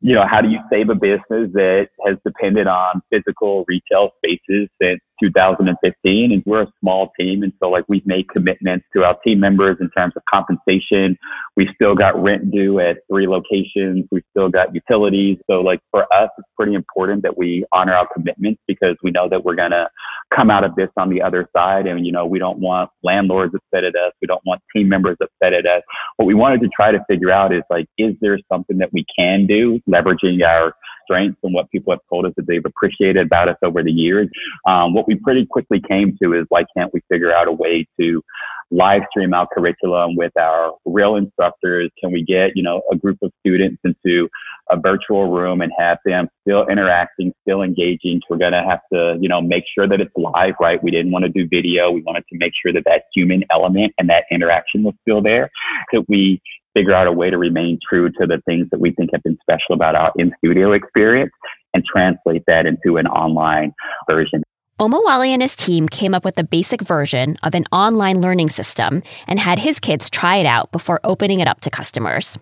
You 0.00 0.16
know, 0.16 0.26
how 0.28 0.40
do 0.40 0.48
you 0.48 0.58
save 0.68 0.90
a 0.90 0.96
business 0.96 1.52
that 1.52 1.90
has 2.04 2.16
depended 2.26 2.66
on 2.66 3.00
physical 3.08 3.64
retail 3.68 4.10
spaces 4.16 4.68
since 4.82 5.00
2015? 5.24 6.32
And 6.32 6.42
we're 6.46 6.62
a 6.62 6.72
small 6.80 7.10
team. 7.18 7.42
And 7.42 7.52
so 7.60 7.68
like 7.68 7.84
we've 7.88 8.06
made 8.06 8.28
commitments 8.28 8.86
to 8.94 9.04
our 9.04 9.16
team 9.24 9.40
members 9.40 9.76
in 9.80 9.90
terms 9.90 10.14
of 10.16 10.22
compensation. 10.32 11.16
We've 11.56 11.68
still 11.74 11.94
got 11.94 12.20
rent 12.20 12.50
due 12.50 12.80
at 12.80 12.98
three 13.10 13.26
locations. 13.26 14.06
We've 14.10 14.24
still 14.30 14.48
got 14.48 14.74
utilities. 14.74 15.38
So 15.50 15.60
like 15.60 15.80
for 15.90 16.02
us, 16.12 16.30
it's 16.38 16.48
pretty 16.56 16.74
important 16.74 17.22
that 17.22 17.38
we 17.38 17.64
honor 17.72 17.94
our 17.94 18.08
commitments 18.12 18.60
because 18.66 18.96
we 19.02 19.10
know 19.10 19.28
that 19.28 19.44
we're 19.44 19.56
going 19.56 19.70
to 19.70 19.88
come 20.34 20.50
out 20.50 20.64
of 20.64 20.74
this 20.74 20.88
on 20.96 21.10
the 21.10 21.22
other 21.22 21.48
side. 21.56 21.86
And, 21.86 22.04
you 22.04 22.12
know, 22.12 22.26
we 22.26 22.38
don't 22.38 22.58
want 22.58 22.90
landlords 23.02 23.54
upset 23.54 23.84
at 23.84 23.94
us. 23.94 24.12
We 24.20 24.26
don't 24.26 24.42
want 24.44 24.62
team 24.74 24.88
members 24.88 25.16
upset 25.22 25.52
at 25.52 25.66
us. 25.66 25.82
What 26.16 26.26
we 26.26 26.34
wanted 26.34 26.60
to 26.60 26.68
try 26.68 26.92
to 26.92 27.04
figure 27.08 27.30
out 27.30 27.54
is 27.54 27.62
like, 27.70 27.86
is 27.98 28.14
there 28.20 28.38
something 28.50 28.78
that 28.78 28.92
we 28.92 29.04
can 29.16 29.46
do 29.46 29.80
leveraging 29.88 30.44
our 30.44 30.74
strengths 31.04 31.38
and 31.42 31.54
what 31.54 31.70
people 31.70 31.92
have 31.92 32.00
told 32.10 32.26
us 32.26 32.32
that 32.36 32.46
they've 32.46 32.64
appreciated 32.64 33.24
about 33.24 33.48
us 33.48 33.56
over 33.62 33.82
the 33.82 33.90
years. 33.90 34.28
Um, 34.66 34.94
what 34.94 35.06
we 35.06 35.13
pretty 35.16 35.46
quickly 35.46 35.80
came 35.86 36.16
to 36.22 36.32
is 36.32 36.46
why 36.48 36.64
can't 36.76 36.92
we 36.92 37.00
figure 37.10 37.34
out 37.34 37.48
a 37.48 37.52
way 37.52 37.86
to 38.00 38.22
live 38.70 39.02
stream 39.10 39.34
our 39.34 39.46
curriculum 39.52 40.16
with 40.16 40.32
our 40.38 40.72
real 40.84 41.16
instructors? 41.16 41.90
Can 42.00 42.12
we 42.12 42.24
get, 42.24 42.52
you 42.54 42.62
know, 42.62 42.82
a 42.90 42.96
group 42.96 43.18
of 43.22 43.30
students 43.40 43.80
into 43.84 44.28
a 44.70 44.78
virtual 44.78 45.30
room 45.30 45.60
and 45.60 45.72
have 45.78 45.98
them 46.04 46.28
still 46.42 46.66
interacting, 46.66 47.32
still 47.42 47.62
engaging? 47.62 48.20
We're 48.28 48.38
going 48.38 48.52
to 48.52 48.64
have 48.66 48.80
to, 48.92 49.16
you 49.20 49.28
know, 49.28 49.40
make 49.40 49.64
sure 49.74 49.88
that 49.88 50.00
it's 50.00 50.14
live, 50.16 50.54
right? 50.60 50.82
We 50.82 50.90
didn't 50.90 51.12
want 51.12 51.24
to 51.24 51.30
do 51.30 51.46
video. 51.48 51.90
We 51.90 52.02
wanted 52.02 52.24
to 52.32 52.38
make 52.38 52.52
sure 52.60 52.72
that 52.72 52.84
that 52.86 53.04
human 53.14 53.44
element 53.52 53.92
and 53.98 54.08
that 54.08 54.24
interaction 54.30 54.82
was 54.82 54.94
still 55.02 55.22
there. 55.22 55.50
That 55.92 56.04
we 56.08 56.40
figure 56.74 56.94
out 56.94 57.06
a 57.06 57.12
way 57.12 57.30
to 57.30 57.38
remain 57.38 57.78
true 57.88 58.10
to 58.10 58.26
the 58.26 58.42
things 58.46 58.66
that 58.70 58.80
we 58.80 58.90
think 58.92 59.10
have 59.12 59.22
been 59.22 59.38
special 59.40 59.74
about 59.74 59.94
our 59.94 60.12
in 60.16 60.32
studio 60.38 60.72
experience 60.72 61.30
and 61.72 61.84
translate 61.84 62.42
that 62.46 62.66
into 62.66 62.96
an 62.96 63.06
online 63.06 63.72
version. 64.10 64.42
Omowale 64.80 65.28
and 65.28 65.40
his 65.40 65.54
team 65.54 65.88
came 65.88 66.14
up 66.14 66.24
with 66.24 66.34
the 66.34 66.42
basic 66.42 66.80
version 66.80 67.36
of 67.44 67.54
an 67.54 67.64
online 67.70 68.20
learning 68.20 68.48
system 68.48 69.04
and 69.28 69.38
had 69.38 69.60
his 69.60 69.78
kids 69.78 70.10
try 70.10 70.36
it 70.36 70.46
out 70.46 70.72
before 70.72 70.98
opening 71.04 71.38
it 71.38 71.46
up 71.46 71.60
to 71.60 71.70
customers. 71.70 72.36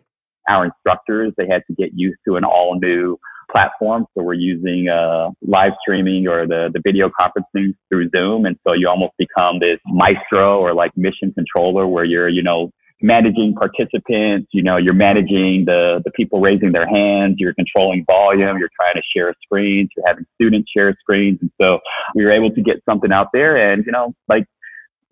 Our 0.49 0.65
instructors, 0.65 1.35
they 1.37 1.47
had 1.47 1.63
to 1.67 1.75
get 1.75 1.91
used 1.95 2.19
to 2.27 2.37
an 2.37 2.45
all 2.45 2.79
new 2.81 3.19
platform. 3.51 4.07
So 4.17 4.25
we're 4.25 4.33
using 4.33 4.89
uh, 4.89 5.29
live 5.43 5.73
streaming 5.83 6.27
or 6.27 6.47
the, 6.47 6.71
the 6.73 6.81
video 6.83 7.11
conferencing 7.11 7.75
through 7.91 8.09
Zoom. 8.17 8.47
And 8.47 8.57
so 8.67 8.73
you 8.73 8.89
almost 8.89 9.13
become 9.19 9.59
this 9.61 9.79
maestro 9.87 10.59
or 10.59 10.73
like 10.73 10.93
mission 10.97 11.35
controller 11.35 11.87
where 11.87 12.05
you're, 12.05 12.31
you 12.31 12.43
know, 12.43 12.71
managing 13.03 13.55
participants, 13.55 14.49
you 14.53 14.63
know, 14.63 14.77
you're 14.77 14.95
managing 14.95 15.65
the, 15.67 16.01
the 16.05 16.11
people 16.13 16.41
raising 16.41 16.73
their 16.73 16.87
hands, 16.87 17.37
you're 17.39 17.55
controlling 17.55 18.05
volume, 18.07 18.59
you're 18.59 18.71
trying 18.77 18.95
to 18.95 19.03
share 19.15 19.35
screens, 19.43 19.91
you're 19.97 20.07
having 20.07 20.25
students 20.35 20.71
share 20.75 20.97
screens. 21.01 21.39
And 21.41 21.51
so 21.61 21.81
we 22.15 22.25
were 22.25 22.33
able 22.33 22.51
to 22.51 22.63
get 22.63 22.77
something 22.89 23.13
out 23.13 23.29
there 23.33 23.73
and, 23.73 23.85
you 23.85 23.93
know, 23.93 24.15
like 24.29 24.45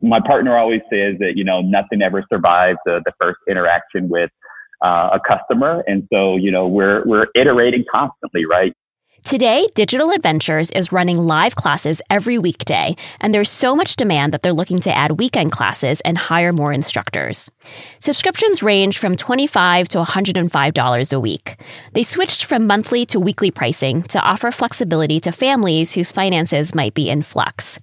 my 0.03 0.21
partner 0.25 0.57
always 0.57 0.81
says 0.91 1.17
that, 1.19 1.33
you 1.37 1.45
know, 1.45 1.61
nothing 1.61 2.01
ever 2.03 2.25
survives 2.33 2.79
the, 2.87 3.01
the 3.05 3.13
first 3.21 3.39
interaction 3.49 4.09
with 4.09 4.31
uh, 4.83 5.11
a 5.13 5.21
customer. 5.27 5.85
And 5.87 6.09
so, 6.13 6.37
you 6.37 6.51
know, 6.51 6.67
we're, 6.67 7.05
we're 7.05 7.27
iterating 7.35 7.85
constantly, 7.93 8.47
right? 8.47 8.73
Today, 9.31 9.69
Digital 9.77 10.11
Adventures 10.11 10.73
is 10.73 10.91
running 10.91 11.17
live 11.17 11.55
classes 11.55 12.03
every 12.11 12.37
weekday, 12.37 12.97
and 13.21 13.33
there's 13.33 13.49
so 13.49 13.77
much 13.77 13.95
demand 13.95 14.33
that 14.33 14.43
they're 14.43 14.53
looking 14.53 14.81
to 14.81 14.93
add 14.93 15.21
weekend 15.21 15.53
classes 15.53 16.01
and 16.01 16.19
hire 16.19 16.53
more 16.53 16.73
instructors. 16.73 17.49
Subscriptions 18.01 18.61
range 18.61 18.99
from 18.99 19.17
25 19.17 19.87
to 19.91 20.03
$105 20.03 21.13
a 21.13 21.21
week. 21.21 21.55
They 21.93 22.03
switched 22.03 22.45
from 22.45 22.67
monthly 22.67 23.07
to 23.07 23.21
weekly 23.21 23.53
pricing 23.53 24.03
to 24.09 24.21
offer 24.21 24.51
flexibility 24.51 25.21
to 25.21 25.31
families 25.31 25.93
whose 25.93 26.11
finances 26.11 26.75
might 26.75 26.95
be 26.95 27.09
in 27.09 27.23
flux. 27.23 27.79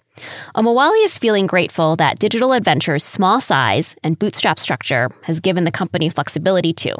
Omowale 0.54 1.02
is 1.06 1.18
feeling 1.18 1.48
grateful 1.48 1.96
that 1.96 2.20
Digital 2.20 2.52
Adventures' 2.52 3.06
small 3.06 3.40
size 3.40 3.96
and 4.04 4.20
bootstrap 4.20 4.60
structure 4.60 5.12
has 5.22 5.40
given 5.40 5.64
the 5.64 5.72
company 5.72 6.10
flexibility 6.10 6.74
too 6.74 6.98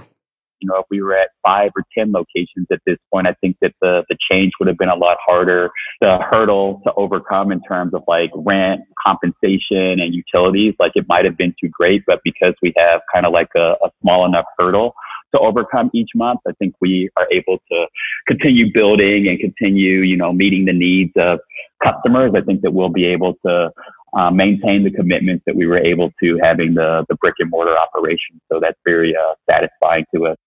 you 0.60 0.68
know, 0.68 0.78
if 0.80 0.86
we 0.90 1.02
were 1.02 1.16
at 1.16 1.30
five 1.46 1.72
or 1.76 1.84
10 1.98 2.12
locations 2.12 2.68
at 2.72 2.80
this 2.86 2.98
point, 3.14 3.28
I 3.28 3.34
think 3.42 3.58
that 3.62 3.74
the, 3.82 4.04
the 4.10 4.18
change 4.32 4.52
would 4.60 4.68
have 4.68 4.78
been 4.78 4.90
a 4.90 4.96
lot 4.96 5.18
harder. 5.26 5.70
The 6.02 6.18
hurdle 6.32 6.82
to 6.86 6.94
overcome 6.96 7.52
in 7.52 7.62
terms 7.62 7.94
of 7.94 8.04
like 8.08 8.32
rent, 8.36 8.82
compensation 9.06 10.00
and 10.00 10.14
utilities, 10.14 10.74
like 10.80 10.94
it 10.96 11.06
might 11.08 11.26
have 11.26 11.38
been 11.38 11.54
too 11.62 11.70
great, 11.70 12.04
but 12.06 12.20
because 12.24 12.54
we 12.62 12.74
have 12.78 13.02
kind 13.14 13.26
of 13.26 13.34
like 13.34 13.50
a, 13.56 13.76
a 13.84 13.90
small 14.02 14.26
enough 14.26 14.46
hurdle 14.58 14.94
to 15.34 15.40
overcome 15.40 15.90
each 15.94 16.10
month, 16.16 16.40
I 16.48 16.52
think 16.54 16.76
we 16.80 17.10
are 17.18 17.28
able 17.32 17.60
to 17.72 17.86
continue 18.28 18.66
building 18.74 19.28
and 19.28 19.40
continue, 19.40 20.00
you 20.00 20.18
know, 20.18 20.32
meeting 20.32 20.66
the 20.66 20.74
needs 20.74 21.12
of 21.18 21.40
customers. 21.84 22.32
I 22.36 22.42
think 22.42 22.62
that 22.62 22.72
we'll 22.72 22.90
be 22.90 23.06
able 23.06 23.34
to 23.46 23.70
uh, 24.18 24.32
maintain 24.32 24.84
the 24.84 24.92
commitments 24.92 25.44
that 25.46 25.56
we 25.56 25.68
were 25.68 25.78
able 25.78 26.12
to 26.24 26.40
having 26.44 26.74
the, 26.74 27.06
the 27.10 27.16
brick 27.16 27.36
and 27.40 27.50
mortar 27.50 27.76
operation. 27.78 28.40
So 28.52 28.60
that's 28.62 28.78
very 28.86 29.16
uh, 29.16 29.36
satisfying 29.50 30.06
to 30.16 30.28
us. 30.28 30.38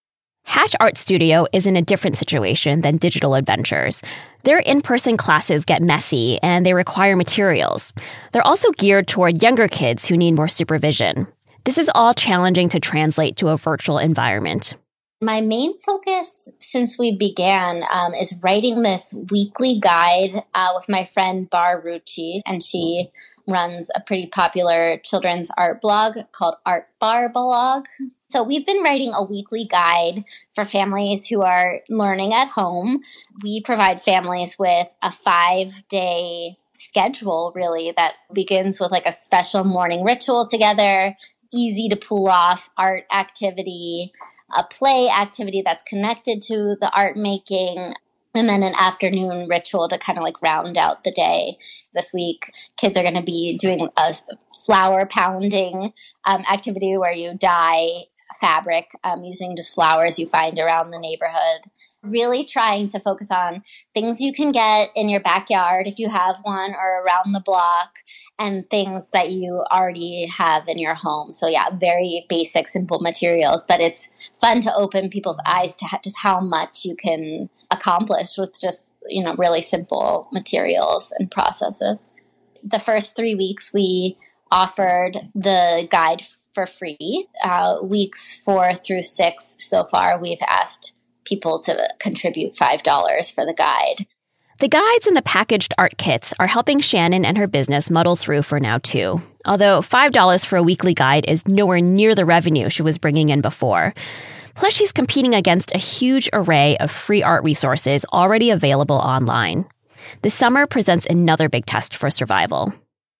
Hatch 0.43 0.75
Art 0.79 0.97
Studio 0.97 1.45
is 1.53 1.65
in 1.65 1.75
a 1.75 1.81
different 1.81 2.17
situation 2.17 2.81
than 2.81 2.97
Digital 2.97 3.35
Adventures. 3.35 4.01
Their 4.43 4.59
in 4.59 4.81
person 4.81 5.17
classes 5.17 5.65
get 5.65 5.81
messy 5.81 6.39
and 6.41 6.65
they 6.65 6.73
require 6.73 7.15
materials. 7.15 7.93
They're 8.31 8.45
also 8.45 8.71
geared 8.71 9.07
toward 9.07 9.41
younger 9.41 9.67
kids 9.67 10.07
who 10.07 10.17
need 10.17 10.33
more 10.33 10.47
supervision. 10.47 11.27
This 11.63 11.77
is 11.77 11.91
all 11.93 12.13
challenging 12.13 12.69
to 12.69 12.79
translate 12.79 13.37
to 13.37 13.49
a 13.49 13.57
virtual 13.57 13.99
environment. 13.99 14.75
My 15.23 15.39
main 15.39 15.77
focus 15.77 16.49
since 16.59 16.97
we 16.97 17.15
began 17.15 17.83
um, 17.93 18.15
is 18.15 18.39
writing 18.43 18.81
this 18.81 19.15
weekly 19.29 19.79
guide 19.79 20.43
uh, 20.55 20.69
with 20.73 20.89
my 20.89 21.03
friend 21.03 21.47
Bar 21.47 21.79
Rucci, 21.79 22.41
and 22.47 22.63
she 22.63 23.11
runs 23.47 23.89
a 23.95 24.01
pretty 24.01 24.27
popular 24.27 24.97
children's 24.97 25.51
art 25.57 25.81
blog 25.81 26.17
called 26.31 26.55
Art 26.65 26.85
Bar 26.99 27.29
Blog. 27.29 27.85
So 28.19 28.43
we've 28.43 28.65
been 28.65 28.83
writing 28.83 29.11
a 29.13 29.23
weekly 29.23 29.65
guide 29.65 30.23
for 30.53 30.63
families 30.63 31.27
who 31.27 31.41
are 31.41 31.81
learning 31.89 32.33
at 32.33 32.49
home. 32.49 33.01
We 33.43 33.61
provide 33.61 34.01
families 34.01 34.55
with 34.57 34.87
a 35.01 35.11
five 35.11 35.87
day 35.89 36.57
schedule, 36.77 37.51
really, 37.55 37.91
that 37.91 38.15
begins 38.33 38.79
with 38.79 38.91
like 38.91 39.05
a 39.05 39.11
special 39.11 39.63
morning 39.63 40.03
ritual 40.03 40.47
together, 40.47 41.15
easy 41.51 41.89
to 41.89 41.95
pull 41.95 42.27
off 42.27 42.69
art 42.77 43.05
activity, 43.11 44.11
a 44.57 44.63
play 44.63 45.09
activity 45.09 45.61
that's 45.61 45.83
connected 45.83 46.41
to 46.43 46.75
the 46.79 46.91
art 46.95 47.15
making, 47.15 47.93
and 48.33 48.47
then 48.47 48.63
an 48.63 48.73
afternoon 48.75 49.47
ritual 49.49 49.87
to 49.87 49.97
kind 49.97 50.17
of 50.17 50.23
like 50.23 50.41
round 50.41 50.77
out 50.77 51.03
the 51.03 51.11
day. 51.11 51.57
This 51.93 52.11
week, 52.13 52.51
kids 52.77 52.97
are 52.97 53.03
going 53.03 53.15
to 53.15 53.21
be 53.21 53.57
doing 53.57 53.89
a 53.97 54.13
flower 54.65 55.05
pounding 55.05 55.93
um, 56.25 56.43
activity 56.51 56.97
where 56.97 57.13
you 57.13 57.37
dye 57.37 58.03
fabric 58.39 58.91
um, 59.03 59.23
using 59.23 59.55
just 59.55 59.73
flowers 59.73 60.17
you 60.17 60.27
find 60.27 60.57
around 60.57 60.91
the 60.91 60.99
neighborhood. 60.99 61.69
Really 62.03 62.43
trying 62.43 62.89
to 62.89 62.99
focus 62.99 63.29
on 63.29 63.61
things 63.93 64.21
you 64.21 64.33
can 64.33 64.51
get 64.51 64.89
in 64.95 65.07
your 65.07 65.19
backyard 65.19 65.85
if 65.85 65.99
you 65.99 66.09
have 66.09 66.37
one 66.41 66.73
or 66.73 67.03
around 67.03 67.33
the 67.33 67.39
block 67.39 67.97
and 68.41 68.67
things 68.71 69.11
that 69.11 69.29
you 69.29 69.63
already 69.71 70.25
have 70.25 70.67
in 70.67 70.79
your 70.79 70.95
home. 70.95 71.31
So, 71.31 71.47
yeah, 71.47 71.69
very 71.69 72.25
basic, 72.27 72.67
simple 72.67 72.99
materials, 72.99 73.63
but 73.67 73.79
it's 73.79 74.09
fun 74.41 74.61
to 74.61 74.73
open 74.73 75.11
people's 75.11 75.39
eyes 75.45 75.75
to 75.75 75.85
just 76.03 76.17
how 76.23 76.39
much 76.39 76.83
you 76.83 76.95
can 76.95 77.51
accomplish 77.69 78.39
with 78.39 78.59
just, 78.59 78.97
you 79.07 79.23
know, 79.23 79.35
really 79.35 79.61
simple 79.61 80.27
materials 80.33 81.13
and 81.19 81.29
processes. 81.29 82.09
The 82.63 82.79
first 82.79 83.15
three 83.15 83.35
weeks, 83.35 83.75
we 83.75 84.17
offered 84.51 85.29
the 85.35 85.87
guide 85.91 86.23
for 86.51 86.65
free. 86.65 87.27
Uh, 87.43 87.77
weeks 87.83 88.39
four 88.39 88.73
through 88.73 89.03
six 89.03 89.57
so 89.59 89.83
far, 89.83 90.19
we've 90.19 90.41
asked 90.49 90.95
people 91.25 91.59
to 91.59 91.89
contribute 91.99 92.55
$5 92.55 93.33
for 93.33 93.45
the 93.45 93.53
guide. 93.53 94.07
The 94.61 94.67
guides 94.67 95.07
and 95.07 95.17
the 95.17 95.23
packaged 95.23 95.73
art 95.79 95.97
kits 95.97 96.35
are 96.37 96.45
helping 96.45 96.81
Shannon 96.81 97.25
and 97.25 97.35
her 97.39 97.47
business 97.47 97.89
muddle 97.89 98.15
through 98.15 98.43
for 98.43 98.59
now, 98.59 98.77
too. 98.77 99.19
Although 99.43 99.79
$5 99.79 100.45
for 100.45 100.55
a 100.55 100.61
weekly 100.61 100.93
guide 100.93 101.25
is 101.27 101.47
nowhere 101.47 101.81
near 101.81 102.13
the 102.13 102.25
revenue 102.25 102.69
she 102.69 102.83
was 102.83 102.99
bringing 102.99 103.29
in 103.29 103.41
before. 103.41 103.95
Plus, 104.53 104.71
she's 104.71 104.91
competing 104.91 105.33
against 105.33 105.73
a 105.73 105.79
huge 105.79 106.29
array 106.31 106.77
of 106.77 106.91
free 106.91 107.23
art 107.23 107.43
resources 107.43 108.05
already 108.13 108.51
available 108.51 108.97
online. 108.97 109.65
The 110.21 110.29
summer 110.29 110.67
presents 110.67 111.07
another 111.07 111.49
big 111.49 111.65
test 111.65 111.95
for 111.95 112.11
survival. 112.11 112.71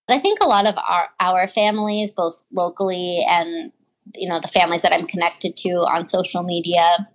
I 0.07 0.19
think 0.19 0.41
a 0.41 0.47
lot 0.47 0.67
of 0.67 0.77
our, 0.77 1.09
our 1.19 1.47
families, 1.47 2.11
both 2.11 2.45
locally 2.51 3.25
and 3.27 3.71
you 4.13 4.29
know 4.29 4.39
the 4.39 4.47
families 4.47 4.83
that 4.83 4.93
I'm 4.93 5.07
connected 5.07 5.57
to 5.57 5.69
on 5.89 6.05
social 6.05 6.43
media, 6.43 7.09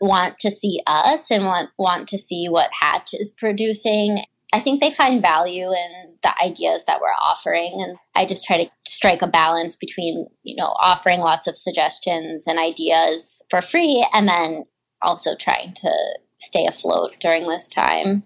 want 0.00 0.38
to 0.40 0.50
see 0.50 0.80
us 0.86 1.30
and 1.30 1.44
want 1.44 1.70
want 1.78 2.08
to 2.08 2.18
see 2.18 2.46
what 2.48 2.70
Hatch 2.80 3.10
is 3.12 3.34
producing. 3.38 4.24
I 4.54 4.60
think 4.60 4.80
they 4.80 4.90
find 4.90 5.22
value 5.22 5.70
in 5.72 6.16
the 6.22 6.34
ideas 6.42 6.84
that 6.86 7.00
we're 7.00 7.08
offering 7.22 7.78
and 7.80 7.96
I 8.14 8.26
just 8.26 8.44
try 8.44 8.62
to 8.62 8.70
strike 8.86 9.22
a 9.22 9.26
balance 9.26 9.76
between, 9.76 10.26
you 10.42 10.56
know, 10.56 10.74
offering 10.78 11.20
lots 11.20 11.46
of 11.46 11.56
suggestions 11.56 12.46
and 12.46 12.58
ideas 12.58 13.42
for 13.48 13.62
free 13.62 14.06
and 14.12 14.28
then 14.28 14.64
also 15.00 15.34
trying 15.34 15.72
to 15.76 15.92
stay 16.36 16.66
afloat 16.66 17.16
during 17.20 17.44
this 17.44 17.68
time 17.68 18.24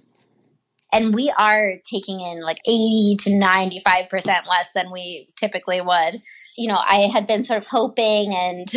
and 0.93 1.15
we 1.15 1.33
are 1.39 1.75
taking 1.91 2.21
in 2.21 2.43
like 2.43 2.59
80 2.67 3.17
to 3.21 3.31
95% 3.31 4.47
less 4.49 4.71
than 4.75 4.93
we 4.93 5.29
typically 5.37 5.81
would. 5.81 6.21
You 6.57 6.69
know, 6.69 6.79
I 6.79 7.11
had 7.13 7.27
been 7.27 7.43
sort 7.43 7.59
of 7.59 7.67
hoping 7.67 8.35
and 8.35 8.69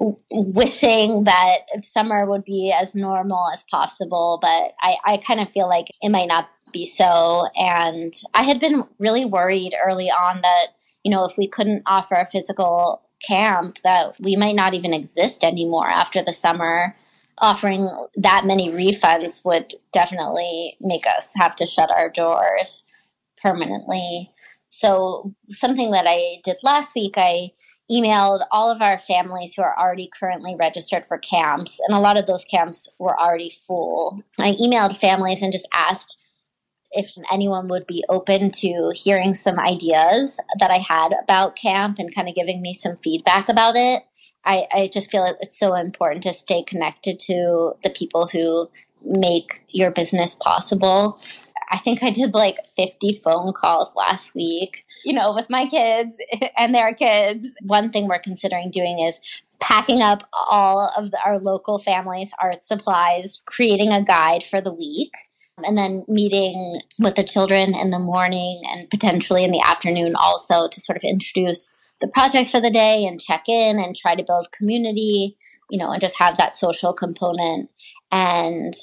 wishing 0.30 1.24
that 1.24 1.58
summer 1.82 2.26
would 2.26 2.44
be 2.44 2.74
as 2.76 2.94
normal 2.94 3.48
as 3.52 3.64
possible, 3.70 4.38
but 4.40 4.72
I, 4.80 4.96
I 5.04 5.16
kind 5.18 5.40
of 5.40 5.48
feel 5.48 5.68
like 5.68 5.86
it 6.00 6.10
might 6.10 6.28
not 6.28 6.48
be 6.72 6.84
so. 6.86 7.46
And 7.56 8.12
I 8.34 8.42
had 8.42 8.58
been 8.58 8.84
really 8.98 9.24
worried 9.24 9.74
early 9.84 10.10
on 10.10 10.40
that, 10.42 10.68
you 11.04 11.10
know, 11.10 11.24
if 11.24 11.36
we 11.38 11.46
couldn't 11.46 11.82
offer 11.86 12.14
a 12.14 12.26
physical 12.26 13.02
camp, 13.26 13.78
that 13.84 14.16
we 14.20 14.36
might 14.36 14.56
not 14.56 14.74
even 14.74 14.92
exist 14.92 15.44
anymore 15.44 15.88
after 15.88 16.22
the 16.22 16.32
summer 16.32 16.94
offering 17.42 17.90
that 18.14 18.46
many 18.46 18.70
refunds 18.70 19.44
would 19.44 19.74
definitely 19.92 20.76
make 20.80 21.06
us 21.06 21.32
have 21.36 21.56
to 21.56 21.66
shut 21.66 21.90
our 21.90 22.08
doors 22.08 22.84
permanently. 23.42 24.30
So, 24.70 25.34
something 25.48 25.90
that 25.90 26.06
I 26.08 26.40
did 26.42 26.56
last 26.62 26.94
week, 26.94 27.14
I 27.18 27.50
emailed 27.90 28.46
all 28.50 28.70
of 28.70 28.80
our 28.80 28.96
families 28.96 29.54
who 29.54 29.62
are 29.62 29.78
already 29.78 30.08
currently 30.18 30.56
registered 30.58 31.04
for 31.04 31.18
camps, 31.18 31.78
and 31.86 31.94
a 31.94 32.00
lot 32.00 32.18
of 32.18 32.26
those 32.26 32.44
camps 32.44 32.88
were 32.98 33.20
already 33.20 33.50
full. 33.50 34.22
I 34.38 34.52
emailed 34.52 34.96
families 34.96 35.42
and 35.42 35.52
just 35.52 35.68
asked 35.74 36.18
if 36.92 37.12
anyone 37.30 37.68
would 37.68 37.86
be 37.86 38.04
open 38.08 38.50
to 38.50 38.92
hearing 38.94 39.32
some 39.32 39.58
ideas 39.58 40.40
that 40.58 40.70
I 40.70 40.78
had 40.78 41.12
about 41.22 41.56
camp 41.56 41.98
and 41.98 42.14
kind 42.14 42.28
of 42.28 42.34
giving 42.34 42.62
me 42.62 42.74
some 42.74 42.96
feedback 42.96 43.48
about 43.48 43.74
it. 43.76 44.02
I, 44.44 44.66
I 44.72 44.90
just 44.92 45.10
feel 45.10 45.24
it's 45.40 45.58
so 45.58 45.74
important 45.74 46.22
to 46.24 46.32
stay 46.32 46.62
connected 46.62 47.18
to 47.20 47.72
the 47.84 47.90
people 47.90 48.26
who 48.26 48.68
make 49.04 49.64
your 49.68 49.90
business 49.90 50.34
possible. 50.34 51.20
I 51.70 51.78
think 51.78 52.02
I 52.02 52.10
did 52.10 52.34
like 52.34 52.58
50 52.64 53.14
phone 53.24 53.52
calls 53.52 53.96
last 53.96 54.34
week, 54.34 54.84
you 55.04 55.12
know, 55.12 55.32
with 55.32 55.48
my 55.48 55.66
kids 55.66 56.22
and 56.58 56.74
their 56.74 56.92
kids. 56.92 57.56
One 57.62 57.90
thing 57.90 58.06
we're 58.06 58.18
considering 58.18 58.70
doing 58.70 58.98
is 58.98 59.20
packing 59.60 60.02
up 60.02 60.28
all 60.50 60.92
of 60.96 61.12
the, 61.12 61.18
our 61.24 61.38
local 61.38 61.78
families' 61.78 62.34
art 62.40 62.62
supplies, 62.62 63.40
creating 63.46 63.92
a 63.92 64.02
guide 64.02 64.42
for 64.42 64.60
the 64.60 64.72
week, 64.72 65.12
and 65.64 65.78
then 65.78 66.04
meeting 66.08 66.80
with 66.98 67.14
the 67.14 67.24
children 67.24 67.74
in 67.74 67.90
the 67.90 67.98
morning 67.98 68.62
and 68.70 68.90
potentially 68.90 69.44
in 69.44 69.50
the 69.50 69.62
afternoon 69.64 70.14
also 70.14 70.68
to 70.68 70.80
sort 70.80 70.96
of 70.96 71.04
introduce 71.04 71.70
the 72.02 72.08
project 72.08 72.50
for 72.50 72.60
the 72.60 72.70
day 72.70 73.06
and 73.06 73.18
check 73.18 73.48
in 73.48 73.78
and 73.78 73.96
try 73.96 74.14
to 74.14 74.24
build 74.24 74.52
community, 74.52 75.36
you 75.70 75.78
know, 75.78 75.90
and 75.90 76.00
just 76.00 76.18
have 76.18 76.36
that 76.36 76.56
social 76.56 76.92
component 76.92 77.70
and 78.10 78.74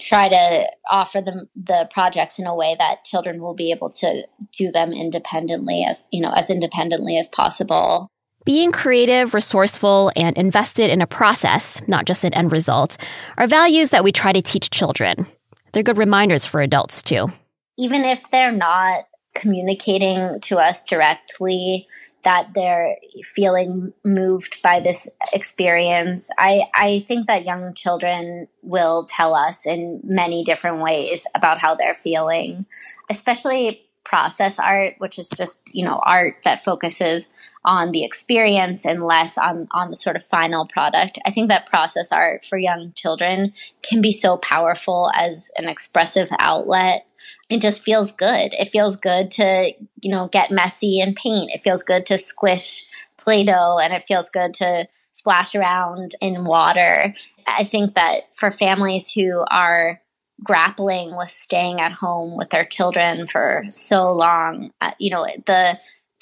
try 0.00 0.28
to 0.28 0.70
offer 0.90 1.20
them 1.20 1.48
the 1.56 1.88
projects 1.92 2.38
in 2.38 2.46
a 2.46 2.54
way 2.54 2.76
that 2.78 3.04
children 3.04 3.40
will 3.40 3.54
be 3.54 3.70
able 3.70 3.90
to 3.90 4.26
do 4.52 4.70
them 4.70 4.92
independently 4.92 5.84
as, 5.88 6.04
you 6.12 6.20
know, 6.20 6.32
as 6.36 6.50
independently 6.50 7.16
as 7.16 7.28
possible. 7.28 8.08
Being 8.44 8.72
creative, 8.72 9.34
resourceful, 9.34 10.10
and 10.16 10.36
invested 10.36 10.90
in 10.90 11.00
a 11.00 11.06
process, 11.06 11.80
not 11.86 12.06
just 12.06 12.24
an 12.24 12.34
end 12.34 12.50
result, 12.50 12.96
are 13.36 13.46
values 13.46 13.90
that 13.90 14.04
we 14.04 14.12
try 14.12 14.32
to 14.32 14.42
teach 14.42 14.70
children. 14.70 15.26
They're 15.72 15.82
good 15.82 15.98
reminders 15.98 16.44
for 16.44 16.60
adults, 16.60 17.02
too. 17.02 17.30
Even 17.76 18.02
if 18.02 18.30
they're 18.30 18.52
not 18.52 19.04
communicating 19.34 20.38
to 20.40 20.58
us 20.58 20.82
directly 20.84 21.86
that 22.24 22.54
they're 22.54 22.96
feeling 23.22 23.92
moved 24.04 24.60
by 24.62 24.80
this 24.80 25.08
experience. 25.32 26.30
I, 26.38 26.64
I 26.74 27.04
think 27.06 27.26
that 27.26 27.44
young 27.44 27.72
children 27.74 28.48
will 28.62 29.04
tell 29.04 29.34
us 29.34 29.66
in 29.66 30.00
many 30.04 30.44
different 30.44 30.82
ways 30.82 31.26
about 31.34 31.58
how 31.58 31.74
they're 31.74 31.94
feeling, 31.94 32.66
especially 33.10 33.88
process 34.04 34.58
art, 34.58 34.94
which 34.98 35.18
is 35.18 35.30
just, 35.30 35.70
you 35.72 35.84
know, 35.84 36.00
art 36.04 36.36
that 36.44 36.64
focuses 36.64 37.32
on 37.64 37.92
the 37.92 38.04
experience 38.04 38.86
and 38.86 39.04
less 39.04 39.36
on, 39.36 39.68
on 39.72 39.90
the 39.90 39.96
sort 39.96 40.16
of 40.16 40.24
final 40.24 40.66
product. 40.66 41.18
I 41.26 41.30
think 41.30 41.48
that 41.48 41.66
process 41.66 42.10
art 42.10 42.44
for 42.44 42.56
young 42.56 42.92
children 42.92 43.52
can 43.82 44.00
be 44.00 44.12
so 44.12 44.38
powerful 44.38 45.10
as 45.14 45.50
an 45.56 45.68
expressive 45.68 46.30
outlet. 46.38 47.06
It 47.48 47.60
just 47.60 47.82
feels 47.82 48.12
good. 48.12 48.52
It 48.54 48.68
feels 48.68 48.96
good 48.96 49.30
to, 49.32 49.72
you 50.02 50.10
know, 50.10 50.28
get 50.28 50.50
messy 50.50 51.00
and 51.00 51.16
paint. 51.16 51.50
It 51.52 51.60
feels 51.60 51.82
good 51.82 52.06
to 52.06 52.18
squish 52.18 52.86
Play 53.18 53.44
Doh 53.44 53.78
and 53.78 53.92
it 53.92 54.02
feels 54.02 54.30
good 54.30 54.54
to 54.54 54.86
splash 55.10 55.54
around 55.54 56.12
in 56.20 56.44
water. 56.44 57.14
I 57.46 57.64
think 57.64 57.94
that 57.94 58.34
for 58.34 58.50
families 58.50 59.10
who 59.12 59.44
are 59.50 60.00
grappling 60.44 61.16
with 61.16 61.30
staying 61.30 61.80
at 61.80 61.92
home 61.92 62.36
with 62.36 62.50
their 62.50 62.64
children 62.64 63.26
for 63.26 63.64
so 63.70 64.12
long, 64.12 64.70
uh, 64.80 64.92
you 64.98 65.10
know, 65.10 65.26
the 65.46 65.78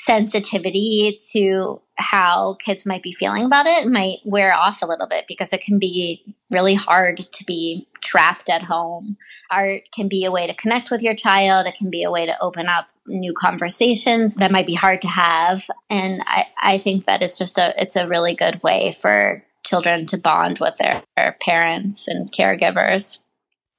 sensitivity 0.06 1.18
to 1.32 1.80
how 1.96 2.56
kids 2.64 2.86
might 2.86 3.02
be 3.02 3.12
feeling 3.12 3.44
about 3.44 3.66
it 3.66 3.88
might 3.88 4.18
wear 4.24 4.54
off 4.54 4.80
a 4.80 4.86
little 4.86 5.08
bit 5.08 5.24
because 5.26 5.52
it 5.52 5.60
can 5.60 5.80
be 5.80 6.22
really 6.48 6.74
hard 6.74 7.16
to 7.16 7.44
be 7.44 7.88
trapped 8.02 8.48
at 8.48 8.62
home. 8.62 9.16
Art 9.50 9.82
can 9.92 10.06
be 10.06 10.24
a 10.24 10.30
way 10.30 10.46
to 10.46 10.54
connect 10.54 10.92
with 10.92 11.02
your 11.02 11.16
child. 11.16 11.66
It 11.66 11.74
can 11.76 11.90
be 11.90 12.04
a 12.04 12.10
way 12.10 12.24
to 12.24 12.40
open 12.40 12.68
up 12.68 12.86
new 13.08 13.34
conversations 13.34 14.36
that 14.36 14.52
might 14.52 14.66
be 14.66 14.74
hard 14.74 15.00
to 15.02 15.08
have. 15.08 15.64
And 15.90 16.22
I, 16.26 16.44
I 16.60 16.78
think 16.78 17.06
that 17.06 17.22
it's 17.22 17.38
just 17.38 17.58
a, 17.58 17.74
it's 17.76 17.96
a 17.96 18.06
really 18.06 18.34
good 18.34 18.62
way 18.62 18.92
for 18.92 19.42
children 19.64 20.06
to 20.06 20.18
bond 20.18 20.58
with 20.60 20.76
their, 20.78 21.02
their 21.16 21.36
parents 21.40 22.06
and 22.06 22.30
caregivers. 22.30 23.24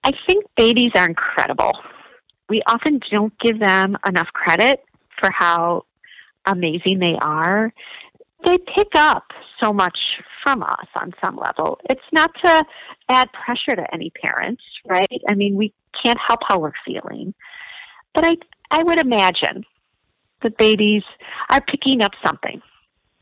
I 0.04 0.12
think 0.26 0.44
babies 0.58 0.92
are 0.94 1.06
incredible. 1.06 1.72
We 2.50 2.64
often 2.68 3.00
don't 3.10 3.34
give 3.40 3.60
them 3.60 3.98
enough 4.06 4.28
credit 4.34 4.84
for 5.22 5.32
how 5.32 5.86
amazing 6.48 7.00
they 7.00 7.16
are, 7.22 7.74
they 8.44 8.58
pick 8.74 8.90
up 8.96 9.26
so 9.60 9.74
much 9.74 9.98
from 10.44 10.64
us 10.64 10.88
on 10.96 11.14
some 11.20 11.38
level. 11.38 11.80
It's 11.90 12.02
not 12.14 12.32
to 12.42 12.64
add 13.10 13.30
pressure 13.34 13.76
to 13.76 13.94
any 13.94 14.12
parents, 14.12 14.64
right? 14.88 15.22
I 15.28 15.34
mean, 15.34 15.56
we 15.56 15.74
can't 16.02 16.20
help 16.28 16.42
how 16.48 16.60
we're 16.60 16.74
feeling. 16.86 17.34
But 18.14 18.24
I 18.24 18.36
I 18.72 18.84
would 18.84 18.98
imagine 18.98 19.64
that 20.44 20.58
babies 20.58 21.04
are 21.50 21.62
picking 21.62 22.02
up 22.02 22.12
something. 22.24 22.62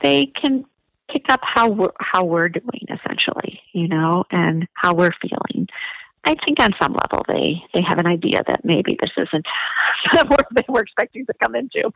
They 0.02 0.32
can 0.40 0.66
pick 1.12 1.26
up 1.30 1.40
how 1.44 1.70
we're, 1.70 1.92
how 2.00 2.24
we're 2.24 2.50
doing 2.50 2.86
essentially, 2.90 3.62
you 3.74 3.88
know, 3.88 4.26
and 4.32 4.68
how 4.74 4.94
we're 4.94 5.14
feeling. 5.22 5.68
I 6.26 6.36
think 6.44 6.60
on 6.60 6.74
some 6.82 6.94
level 6.94 7.24
they 7.28 7.62
they 7.74 7.82
have 7.82 8.00
an 8.00 8.08
idea 8.08 8.44
that 8.48 8.66
maybe 8.66 8.98
this 9.00 9.12
isn't 9.18 9.46
the 10.12 10.26
work 10.30 10.48
they 10.54 10.66
were 10.68 10.82
expecting 10.82 11.26
to 11.26 11.34
come 11.42 11.56
into. 11.56 11.92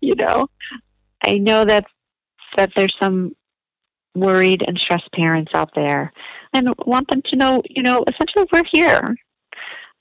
You 0.00 0.14
know, 0.14 0.48
I 1.26 1.38
know 1.38 1.64
that 1.66 1.84
that 2.56 2.70
there's 2.74 2.94
some 2.98 3.34
worried 4.14 4.62
and 4.66 4.78
stressed 4.82 5.10
parents 5.12 5.52
out 5.54 5.70
there, 5.74 6.12
and 6.52 6.68
want 6.86 7.08
them 7.08 7.22
to 7.30 7.36
know, 7.36 7.62
you 7.68 7.82
know, 7.82 8.04
essentially 8.08 8.46
we're 8.52 8.64
here, 8.70 9.14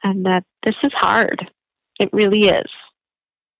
and 0.04 0.26
that 0.26 0.44
this 0.64 0.76
is 0.84 0.92
hard. 0.96 1.50
It 2.00 2.10
really 2.14 2.44
is. 2.44 2.70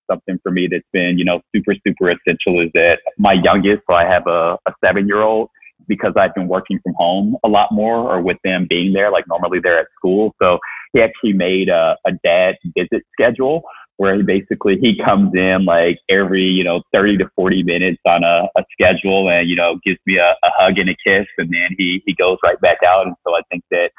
Something 0.10 0.40
for 0.44 0.52
me 0.52 0.68
that's 0.70 0.84
been, 0.94 1.18
you 1.18 1.26
know, 1.26 1.42
super 1.56 1.76
super 1.86 2.12
essential 2.12 2.62
is 2.62 2.70
that 2.74 3.00
my 3.18 3.36
youngest, 3.44 3.84
so 3.90 3.96
I 3.96 4.06
have 4.06 4.28
a, 4.28 4.58
a 4.66 4.74
seven 4.84 5.08
year 5.08 5.22
old 5.22 5.50
because 5.88 6.14
I've 6.18 6.34
been 6.34 6.48
working 6.48 6.80
from 6.84 6.94
home 6.98 7.38
a 7.44 7.48
lot 7.48 7.70
more 7.72 7.98
or 7.98 8.22
with 8.22 8.38
them 8.44 8.68
being 8.70 8.94
there, 8.94 9.12
like 9.12 9.26
normally 9.28 9.60
they're 9.62 9.80
at 9.80 9.88
school. 9.98 10.34
So 10.42 10.60
he 10.94 11.02
actually 11.02 11.34
made 11.34 11.70
a, 11.70 11.96
a 12.06 12.12
dad 12.24 12.56
visit 12.76 13.04
schedule 13.14 13.64
where 13.98 14.16
he 14.16 14.24
basically 14.24 14.78
he 14.82 14.98
comes 15.04 15.32
in 15.34 15.66
like 15.66 16.00
every 16.10 16.44
you 16.44 16.64
know 16.64 16.82
30 16.94 17.18
to 17.18 17.26
40 17.36 17.64
minutes 17.64 18.02
on 18.06 18.24
a, 18.24 18.48
a 18.58 18.64
schedule 18.72 19.30
and 19.30 19.50
you 19.50 19.56
know 19.56 19.80
gives 19.86 20.00
me 20.06 20.18
a, 20.18 20.32
a 20.46 20.50
hug 20.58 20.78
and 20.78 20.90
a 20.90 20.96
kiss 21.06 21.28
and 21.38 21.50
then 21.52 21.76
he 21.78 22.02
he 22.06 22.16
goes 22.16 22.38
right 22.46 22.60
back 22.60 22.78
out 22.86 23.06
and 23.06 23.16
so 23.26 23.36
i 23.36 23.42
think 23.52 23.64
that 23.70 23.92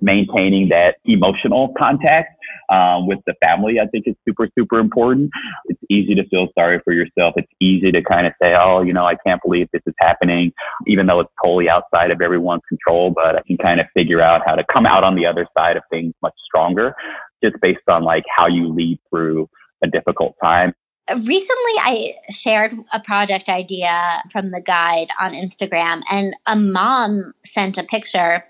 maintaining 0.00 0.68
that 0.68 0.96
emotional 1.04 1.72
contact 1.78 2.36
um, 2.70 3.06
with 3.06 3.18
the 3.26 3.34
family, 3.42 3.80
I 3.80 3.86
think 3.86 4.04
is 4.06 4.14
super, 4.26 4.48
super 4.58 4.78
important. 4.78 5.30
It's 5.66 5.80
easy 5.90 6.14
to 6.14 6.26
feel 6.28 6.48
sorry 6.58 6.80
for 6.84 6.92
yourself. 6.92 7.34
It's 7.36 7.50
easy 7.60 7.92
to 7.92 8.02
kind 8.02 8.26
of 8.26 8.32
say, 8.40 8.54
oh, 8.58 8.82
you 8.82 8.92
know, 8.92 9.04
I 9.04 9.16
can't 9.26 9.40
believe 9.42 9.68
this 9.72 9.82
is 9.86 9.94
happening, 9.98 10.52
even 10.86 11.06
though 11.06 11.20
it's 11.20 11.32
totally 11.44 11.68
outside 11.68 12.10
of 12.10 12.20
everyone's 12.20 12.62
control. 12.68 13.12
But 13.14 13.36
I 13.36 13.42
can 13.46 13.56
kind 13.58 13.80
of 13.80 13.86
figure 13.94 14.20
out 14.20 14.42
how 14.46 14.54
to 14.54 14.64
come 14.72 14.86
out 14.86 15.04
on 15.04 15.16
the 15.16 15.26
other 15.26 15.46
side 15.56 15.76
of 15.76 15.82
things 15.90 16.14
much 16.22 16.34
stronger 16.44 16.94
just 17.42 17.56
based 17.62 17.88
on 17.88 18.04
like 18.04 18.24
how 18.36 18.46
you 18.46 18.72
lead 18.72 18.98
through 19.08 19.48
a 19.82 19.88
difficult 19.88 20.34
time. 20.42 20.74
Recently, 21.08 21.74
I 21.80 22.14
shared 22.30 22.72
a 22.92 23.00
project 23.00 23.48
idea 23.48 24.22
from 24.30 24.52
the 24.52 24.62
guide 24.64 25.08
on 25.20 25.32
Instagram, 25.32 26.02
and 26.10 26.34
a 26.46 26.54
mom 26.54 27.32
sent 27.44 27.76
a 27.78 27.82
picture 27.82 28.44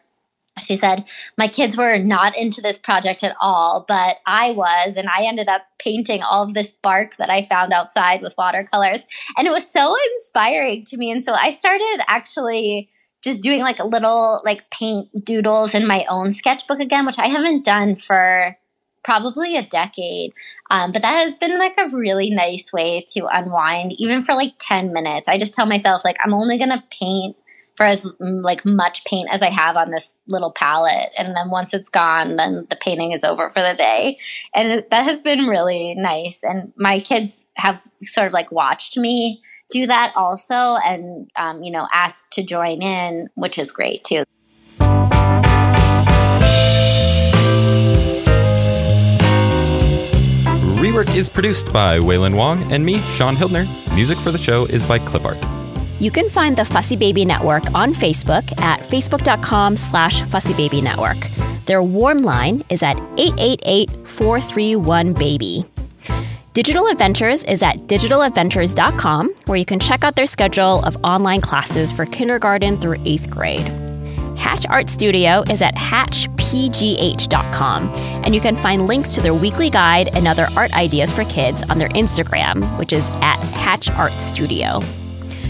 She 0.63 0.77
said, 0.77 1.05
My 1.37 1.49
kids 1.49 1.77
were 1.77 1.99
not 1.99 2.37
into 2.37 2.61
this 2.61 2.79
project 2.79 3.25
at 3.25 3.37
all, 3.41 3.85
but 3.87 4.19
I 4.27 4.53
was, 4.53 4.97
and 4.97 5.09
I 5.09 5.25
ended 5.25 5.49
up 5.49 5.63
painting 5.79 6.23
all 6.23 6.45
of 6.45 6.55
this 6.55 6.73
bark 6.73 7.17
that 7.17 7.31
I 7.31 7.45
found 7.45 7.73
outside 7.73 8.23
with 8.23 8.35
watercolors. 8.39 9.05
And 9.37 9.47
it 9.47 9.51
was 9.51 9.71
so 9.71 9.95
inspiring 10.13 10.85
to 10.87 10.97
me. 10.97 11.11
And 11.11 11.25
so 11.25 11.35
I 11.35 11.53
started 11.53 12.03
actually 12.07 12.89
just 13.23 13.43
doing 13.43 13.61
like 13.61 13.79
a 13.79 13.85
little 13.85 14.41
like 14.45 14.71
paint 14.71 15.09
doodles 15.25 15.75
in 15.75 15.87
my 15.87 16.05
own 16.09 16.31
sketchbook 16.31 16.81
again, 16.81 17.05
which 17.05 17.19
I 17.19 17.27
haven't 17.27 17.65
done 17.65 17.97
for 17.97 18.57
probably 19.03 19.57
a 19.57 19.63
decade. 19.63 20.33
Um, 20.71 20.93
but 20.93 21.03
that 21.03 21.27
has 21.27 21.37
been 21.39 21.59
like 21.59 21.75
a 21.79 21.89
really 21.95 22.31
nice 22.31 22.73
way 22.73 23.05
to 23.15 23.27
unwind, 23.27 23.93
even 23.99 24.21
for 24.23 24.35
like 24.35 24.55
10 24.59 24.93
minutes. 24.93 25.29
I 25.29 25.39
just 25.39 25.55
tell 25.55 25.67
myself, 25.67 26.05
like, 26.05 26.17
I'm 26.25 26.35
only 26.35 26.59
going 26.59 26.71
to 26.71 26.85
paint 26.91 27.37
for 27.81 27.87
as 27.87 28.03
mm, 28.03 28.43
like 28.43 28.67
much 28.67 29.07
paint 29.07 29.31
as 29.33 29.41
I 29.41 29.49
have 29.49 29.75
on 29.75 29.89
this 29.91 30.19
little 30.27 30.53
palette. 30.53 31.13
And 31.17 31.35
then 31.35 31.49
once 31.49 31.73
it's 31.73 31.89
gone, 31.89 32.37
then 32.37 32.67
the 32.69 32.77
painting 32.77 33.13
is 33.13 33.25
over 33.25 33.49
for 33.49 33.63
the 33.63 33.73
day. 33.73 34.19
And 34.55 34.85
that 34.91 35.05
has 35.05 35.23
been 35.23 35.47
really 35.47 35.95
nice. 35.95 36.43
And 36.43 36.75
my 36.77 37.01
kids 37.01 37.49
have 37.57 37.81
sort 38.05 38.27
of 38.27 38.35
like 38.35 38.53
watched 38.53 38.99
me 38.99 39.41
do 39.71 39.87
that 39.87 40.13
also 40.15 40.77
and, 40.85 41.31
um, 41.37 41.63
you 41.63 41.71
know, 41.71 41.89
asked 41.91 42.31
to 42.33 42.43
join 42.43 42.83
in, 42.83 43.31
which 43.35 43.59
is 43.59 43.73
great 43.73 44.05
too. 44.05 44.25
Rework 50.77 51.15
is 51.17 51.31
produced 51.31 51.73
by 51.73 51.99
Wailin 51.99 52.35
Wong 52.35 52.71
and 52.71 52.85
me, 52.85 52.99
Shaun 53.13 53.37
Hildner. 53.37 53.65
Music 53.95 54.19
for 54.19 54.31
the 54.31 54.39
show 54.39 54.67
is 54.67 54.85
by 54.85 54.99
Clipart. 54.99 55.60
You 56.01 56.11
can 56.11 56.29
find 56.31 56.57
the 56.57 56.65
Fussy 56.65 56.97
Baby 56.97 57.27
Network 57.27 57.75
on 57.75 57.93
Facebook 57.93 58.59
at 58.59 58.81
facebook.com 58.81 59.77
slash 59.77 60.23
fussybabynetwork. 60.23 61.67
Their 61.67 61.83
warm 61.83 62.19
line 62.19 62.65
is 62.71 62.83
at 62.83 62.97
888-431-BABY. 62.97 65.67
Digital 66.55 66.87
Adventures 66.87 67.45
is 67.45 67.63
at 67.63 67.77
digitaladventures.com, 67.87 69.35
where 69.45 69.59
you 69.59 69.67
can 69.67 69.79
check 69.79 70.03
out 70.03 70.17
their 70.17 70.25
schedule 70.25 70.83
of 70.85 70.97
online 71.05 71.43
classes 71.43 71.93
for 71.93 72.07
kindergarten 72.07 72.79
through 72.79 72.97
eighth 73.05 73.29
grade. 73.29 73.69
Hatch 74.39 74.65
Art 74.71 74.89
Studio 74.89 75.45
is 75.51 75.61
at 75.61 75.75
hatchpgh.com, 75.75 76.33
and 78.25 78.35
you 78.35 78.41
can 78.41 78.57
find 78.57 78.87
links 78.87 79.15
to 79.15 79.21
their 79.21 79.35
weekly 79.35 79.69
guide 79.69 80.09
and 80.15 80.27
other 80.27 80.49
art 80.57 80.73
ideas 80.73 81.13
for 81.13 81.27
kids 81.27 81.63
on 81.65 81.79
their 81.79 81.91
Instagram, 81.91 82.79
which 82.79 82.95
is 82.95 83.07
at 83.17 83.37
Hatch 83.37 83.91
Art 83.91 84.19
Studio. 84.19 84.81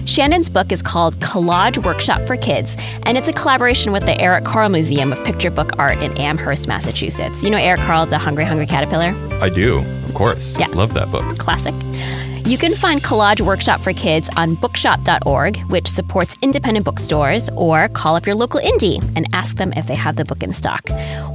Shannon's 0.07 0.51
book 0.51 0.73
is 0.73 0.83
called 0.83 1.17
Collage 1.21 1.83
Workshop 1.85 2.27
for 2.27 2.37
Kids, 2.37 2.77
and 3.05 3.17
it's 3.17 3.29
a 3.29 3.33
collaboration 3.33 3.93
with 3.93 4.05
the 4.05 4.21
Eric 4.21 4.45
Carle 4.45 4.69
Museum 4.69 5.13
of 5.13 5.25
Picture 5.25 5.51
Book 5.51 5.79
Art 5.79 5.99
in 5.99 6.17
Amherst, 6.17 6.67
Massachusetts. 6.67 7.43
You 7.43 7.51
know 7.51 7.59
Eric 7.59 7.81
Carle, 7.81 8.07
the 8.07 8.19
Hungry 8.19 8.45
Hungry 8.45 8.67
Caterpillar? 8.67 9.15
I 9.41 9.49
do, 9.49 9.79
of 10.05 10.15
course. 10.15 10.59
Yeah. 10.59 10.67
Love 10.69 10.95
that 10.95 11.11
book. 11.11 11.39
Classic. 11.39 11.75
You 12.47 12.59
can 12.59 12.75
find 12.75 13.03
Collage 13.03 13.41
Workshop 13.41 13.81
for 13.81 13.93
Kids 13.93 14.29
on 14.37 14.55
bookshop.org, 14.57 15.59
which 15.71 15.87
supports 15.87 16.37
independent 16.43 16.85
bookstores, 16.85 17.49
or 17.51 17.89
call 17.89 18.17
up 18.17 18.27
your 18.27 18.35
local 18.35 18.61
indie 18.61 19.01
and 19.15 19.27
ask 19.33 19.57
them 19.57 19.73
if 19.75 19.87
they 19.87 19.95
have 19.95 20.17
the 20.17 20.25
book 20.25 20.43
in 20.43 20.53
stock. 20.53 20.83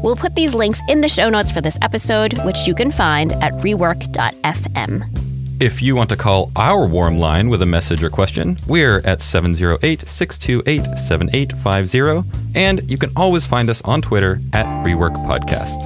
We'll 0.04 0.16
put 0.16 0.36
these 0.36 0.54
links 0.54 0.82
in 0.90 1.02
the 1.02 1.08
show 1.08 1.30
notes 1.30 1.52
for 1.52 1.62
this 1.62 1.78
episode, 1.82 2.34
which 2.44 2.68
you 2.68 2.76
can 2.76 2.92
find 2.92 3.32
at 3.34 3.54
rework.fm. 3.60 5.25
If 5.58 5.82
you 5.82 5.96
want 5.96 6.10
to 6.10 6.18
call 6.18 6.52
our 6.58 6.86
warm 6.86 7.18
line 7.18 7.48
with 7.48 7.62
a 7.62 7.66
message 7.66 8.04
or 8.04 8.10
question, 8.10 8.58
we're 8.68 9.00
at 9.06 9.22
708 9.22 10.06
628 10.06 10.98
7850, 10.98 12.60
and 12.60 12.92
you 12.92 12.98
can 12.98 13.12
always 13.16 13.48
find 13.48 13.70
us 13.70 13.82
on 13.84 14.02
Twitter 14.02 14.42
at 14.52 14.66
Rework 14.86 15.14
Podcast. 15.26 15.78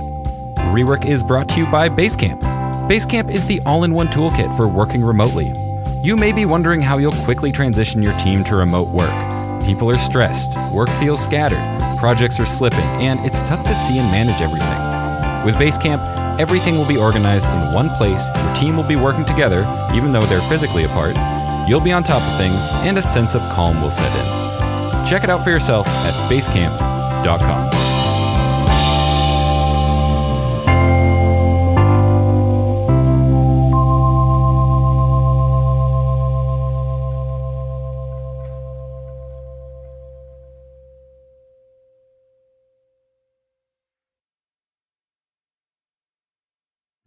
Rework 0.73 1.05
is 1.05 1.21
brought 1.21 1.47
to 1.49 1.58
you 1.58 1.67
by 1.67 1.88
Basecamp. 1.88 2.41
Basecamp 2.89 3.32
is 3.32 3.45
the 3.45 3.60
all 3.67 3.84
in 3.84 3.93
one 3.93 4.08
toolkit 4.08 4.58
for 4.58 4.67
working 4.67 5.03
remotely. 5.03 5.53
You 6.03 6.17
may 6.17 6.32
be 6.32 6.45
wondering 6.45 6.82
how 6.82 6.97
you'll 6.97 7.12
quickly 7.12 7.51
transition 7.51 8.01
your 8.01 8.17
team 8.17 8.43
to 8.45 8.55
remote 8.55 8.89
work. 8.89 9.63
People 9.63 9.91
are 9.91 9.99
stressed, 9.99 10.49
work 10.73 10.89
feels 10.89 11.23
scattered, 11.23 11.99
projects 11.99 12.39
are 12.39 12.45
slipping, 12.45 12.79
and 12.79 13.19
it's 13.19 13.43
tough 13.43 13.63
to 13.67 13.75
see 13.75 13.99
and 13.99 14.10
manage 14.10 14.41
everything. 14.41 14.88
With 15.49 15.57
Basecamp, 15.57 16.38
everything 16.39 16.77
will 16.77 16.85
be 16.85 16.97
organized 16.97 17.47
in 17.47 17.73
one 17.73 17.89
place, 17.89 18.29
your 18.35 18.53
team 18.53 18.77
will 18.77 18.83
be 18.83 18.95
working 18.95 19.25
together, 19.25 19.65
even 19.95 20.12
though 20.12 20.21
they're 20.21 20.47
physically 20.47 20.83
apart, 20.83 21.17
you'll 21.67 21.81
be 21.81 21.91
on 21.91 22.03
top 22.03 22.21
of 22.21 22.38
things, 22.38 22.67
and 22.85 22.95
a 22.99 23.01
sense 23.01 23.33
of 23.33 23.41
calm 23.49 23.81
will 23.81 23.89
set 23.89 24.15
in. 24.15 25.07
Check 25.07 25.23
it 25.23 25.29
out 25.31 25.43
for 25.43 25.49
yourself 25.49 25.88
at 25.88 26.13
basecamp.com. 26.29 27.98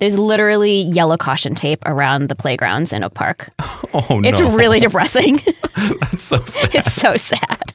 There's 0.02 0.18
literally 0.18 0.80
yellow 0.80 1.16
caution 1.16 1.54
tape 1.54 1.78
around 1.86 2.28
the 2.28 2.34
playgrounds 2.34 2.92
in 2.92 3.04
Oak 3.04 3.14
Park. 3.14 3.50
Oh 3.94 4.18
no. 4.18 4.28
It's 4.28 4.40
really 4.40 4.80
depressing. 4.86 5.36
That's 6.00 6.24
so 6.24 6.38
sad. 6.38 6.74
it's 6.74 6.92
so 6.92 7.14
sad. 7.14 7.72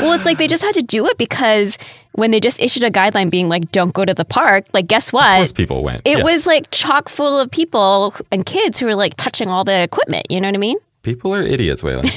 well, 0.00 0.14
it's 0.14 0.24
like 0.24 0.38
they 0.38 0.48
just 0.48 0.64
had 0.64 0.74
to 0.74 0.82
do 0.82 1.06
it 1.06 1.18
because 1.18 1.78
when 2.12 2.30
they 2.32 2.40
just 2.40 2.58
issued 2.58 2.82
a 2.82 2.90
guideline 2.90 3.30
being 3.30 3.48
like, 3.48 3.70
don't 3.70 3.92
go 3.94 4.04
to 4.04 4.12
the 4.14 4.24
park, 4.24 4.64
like, 4.72 4.88
guess 4.88 5.12
what? 5.12 5.30
Of 5.34 5.38
course 5.40 5.52
people 5.52 5.84
went. 5.84 6.02
It 6.04 6.18
Yeah. 6.18 6.24
was 6.24 6.46
like 6.46 6.70
chock 6.72 7.08
full 7.08 7.38
of 7.38 7.48
people 7.50 8.12
and 8.32 8.44
kids 8.44 8.80
who 8.80 8.86
were 8.86 8.96
like 8.96 9.14
touching 9.16 9.48
all 9.48 9.62
the 9.62 9.82
equipment. 9.82 10.26
You 10.30 10.40
know 10.40 10.48
what 10.48 10.54
I 10.56 10.58
mean? 10.58 10.78
People 11.02 11.32
are 11.34 11.42
idiots, 11.42 11.82
Wailin. 11.82 12.10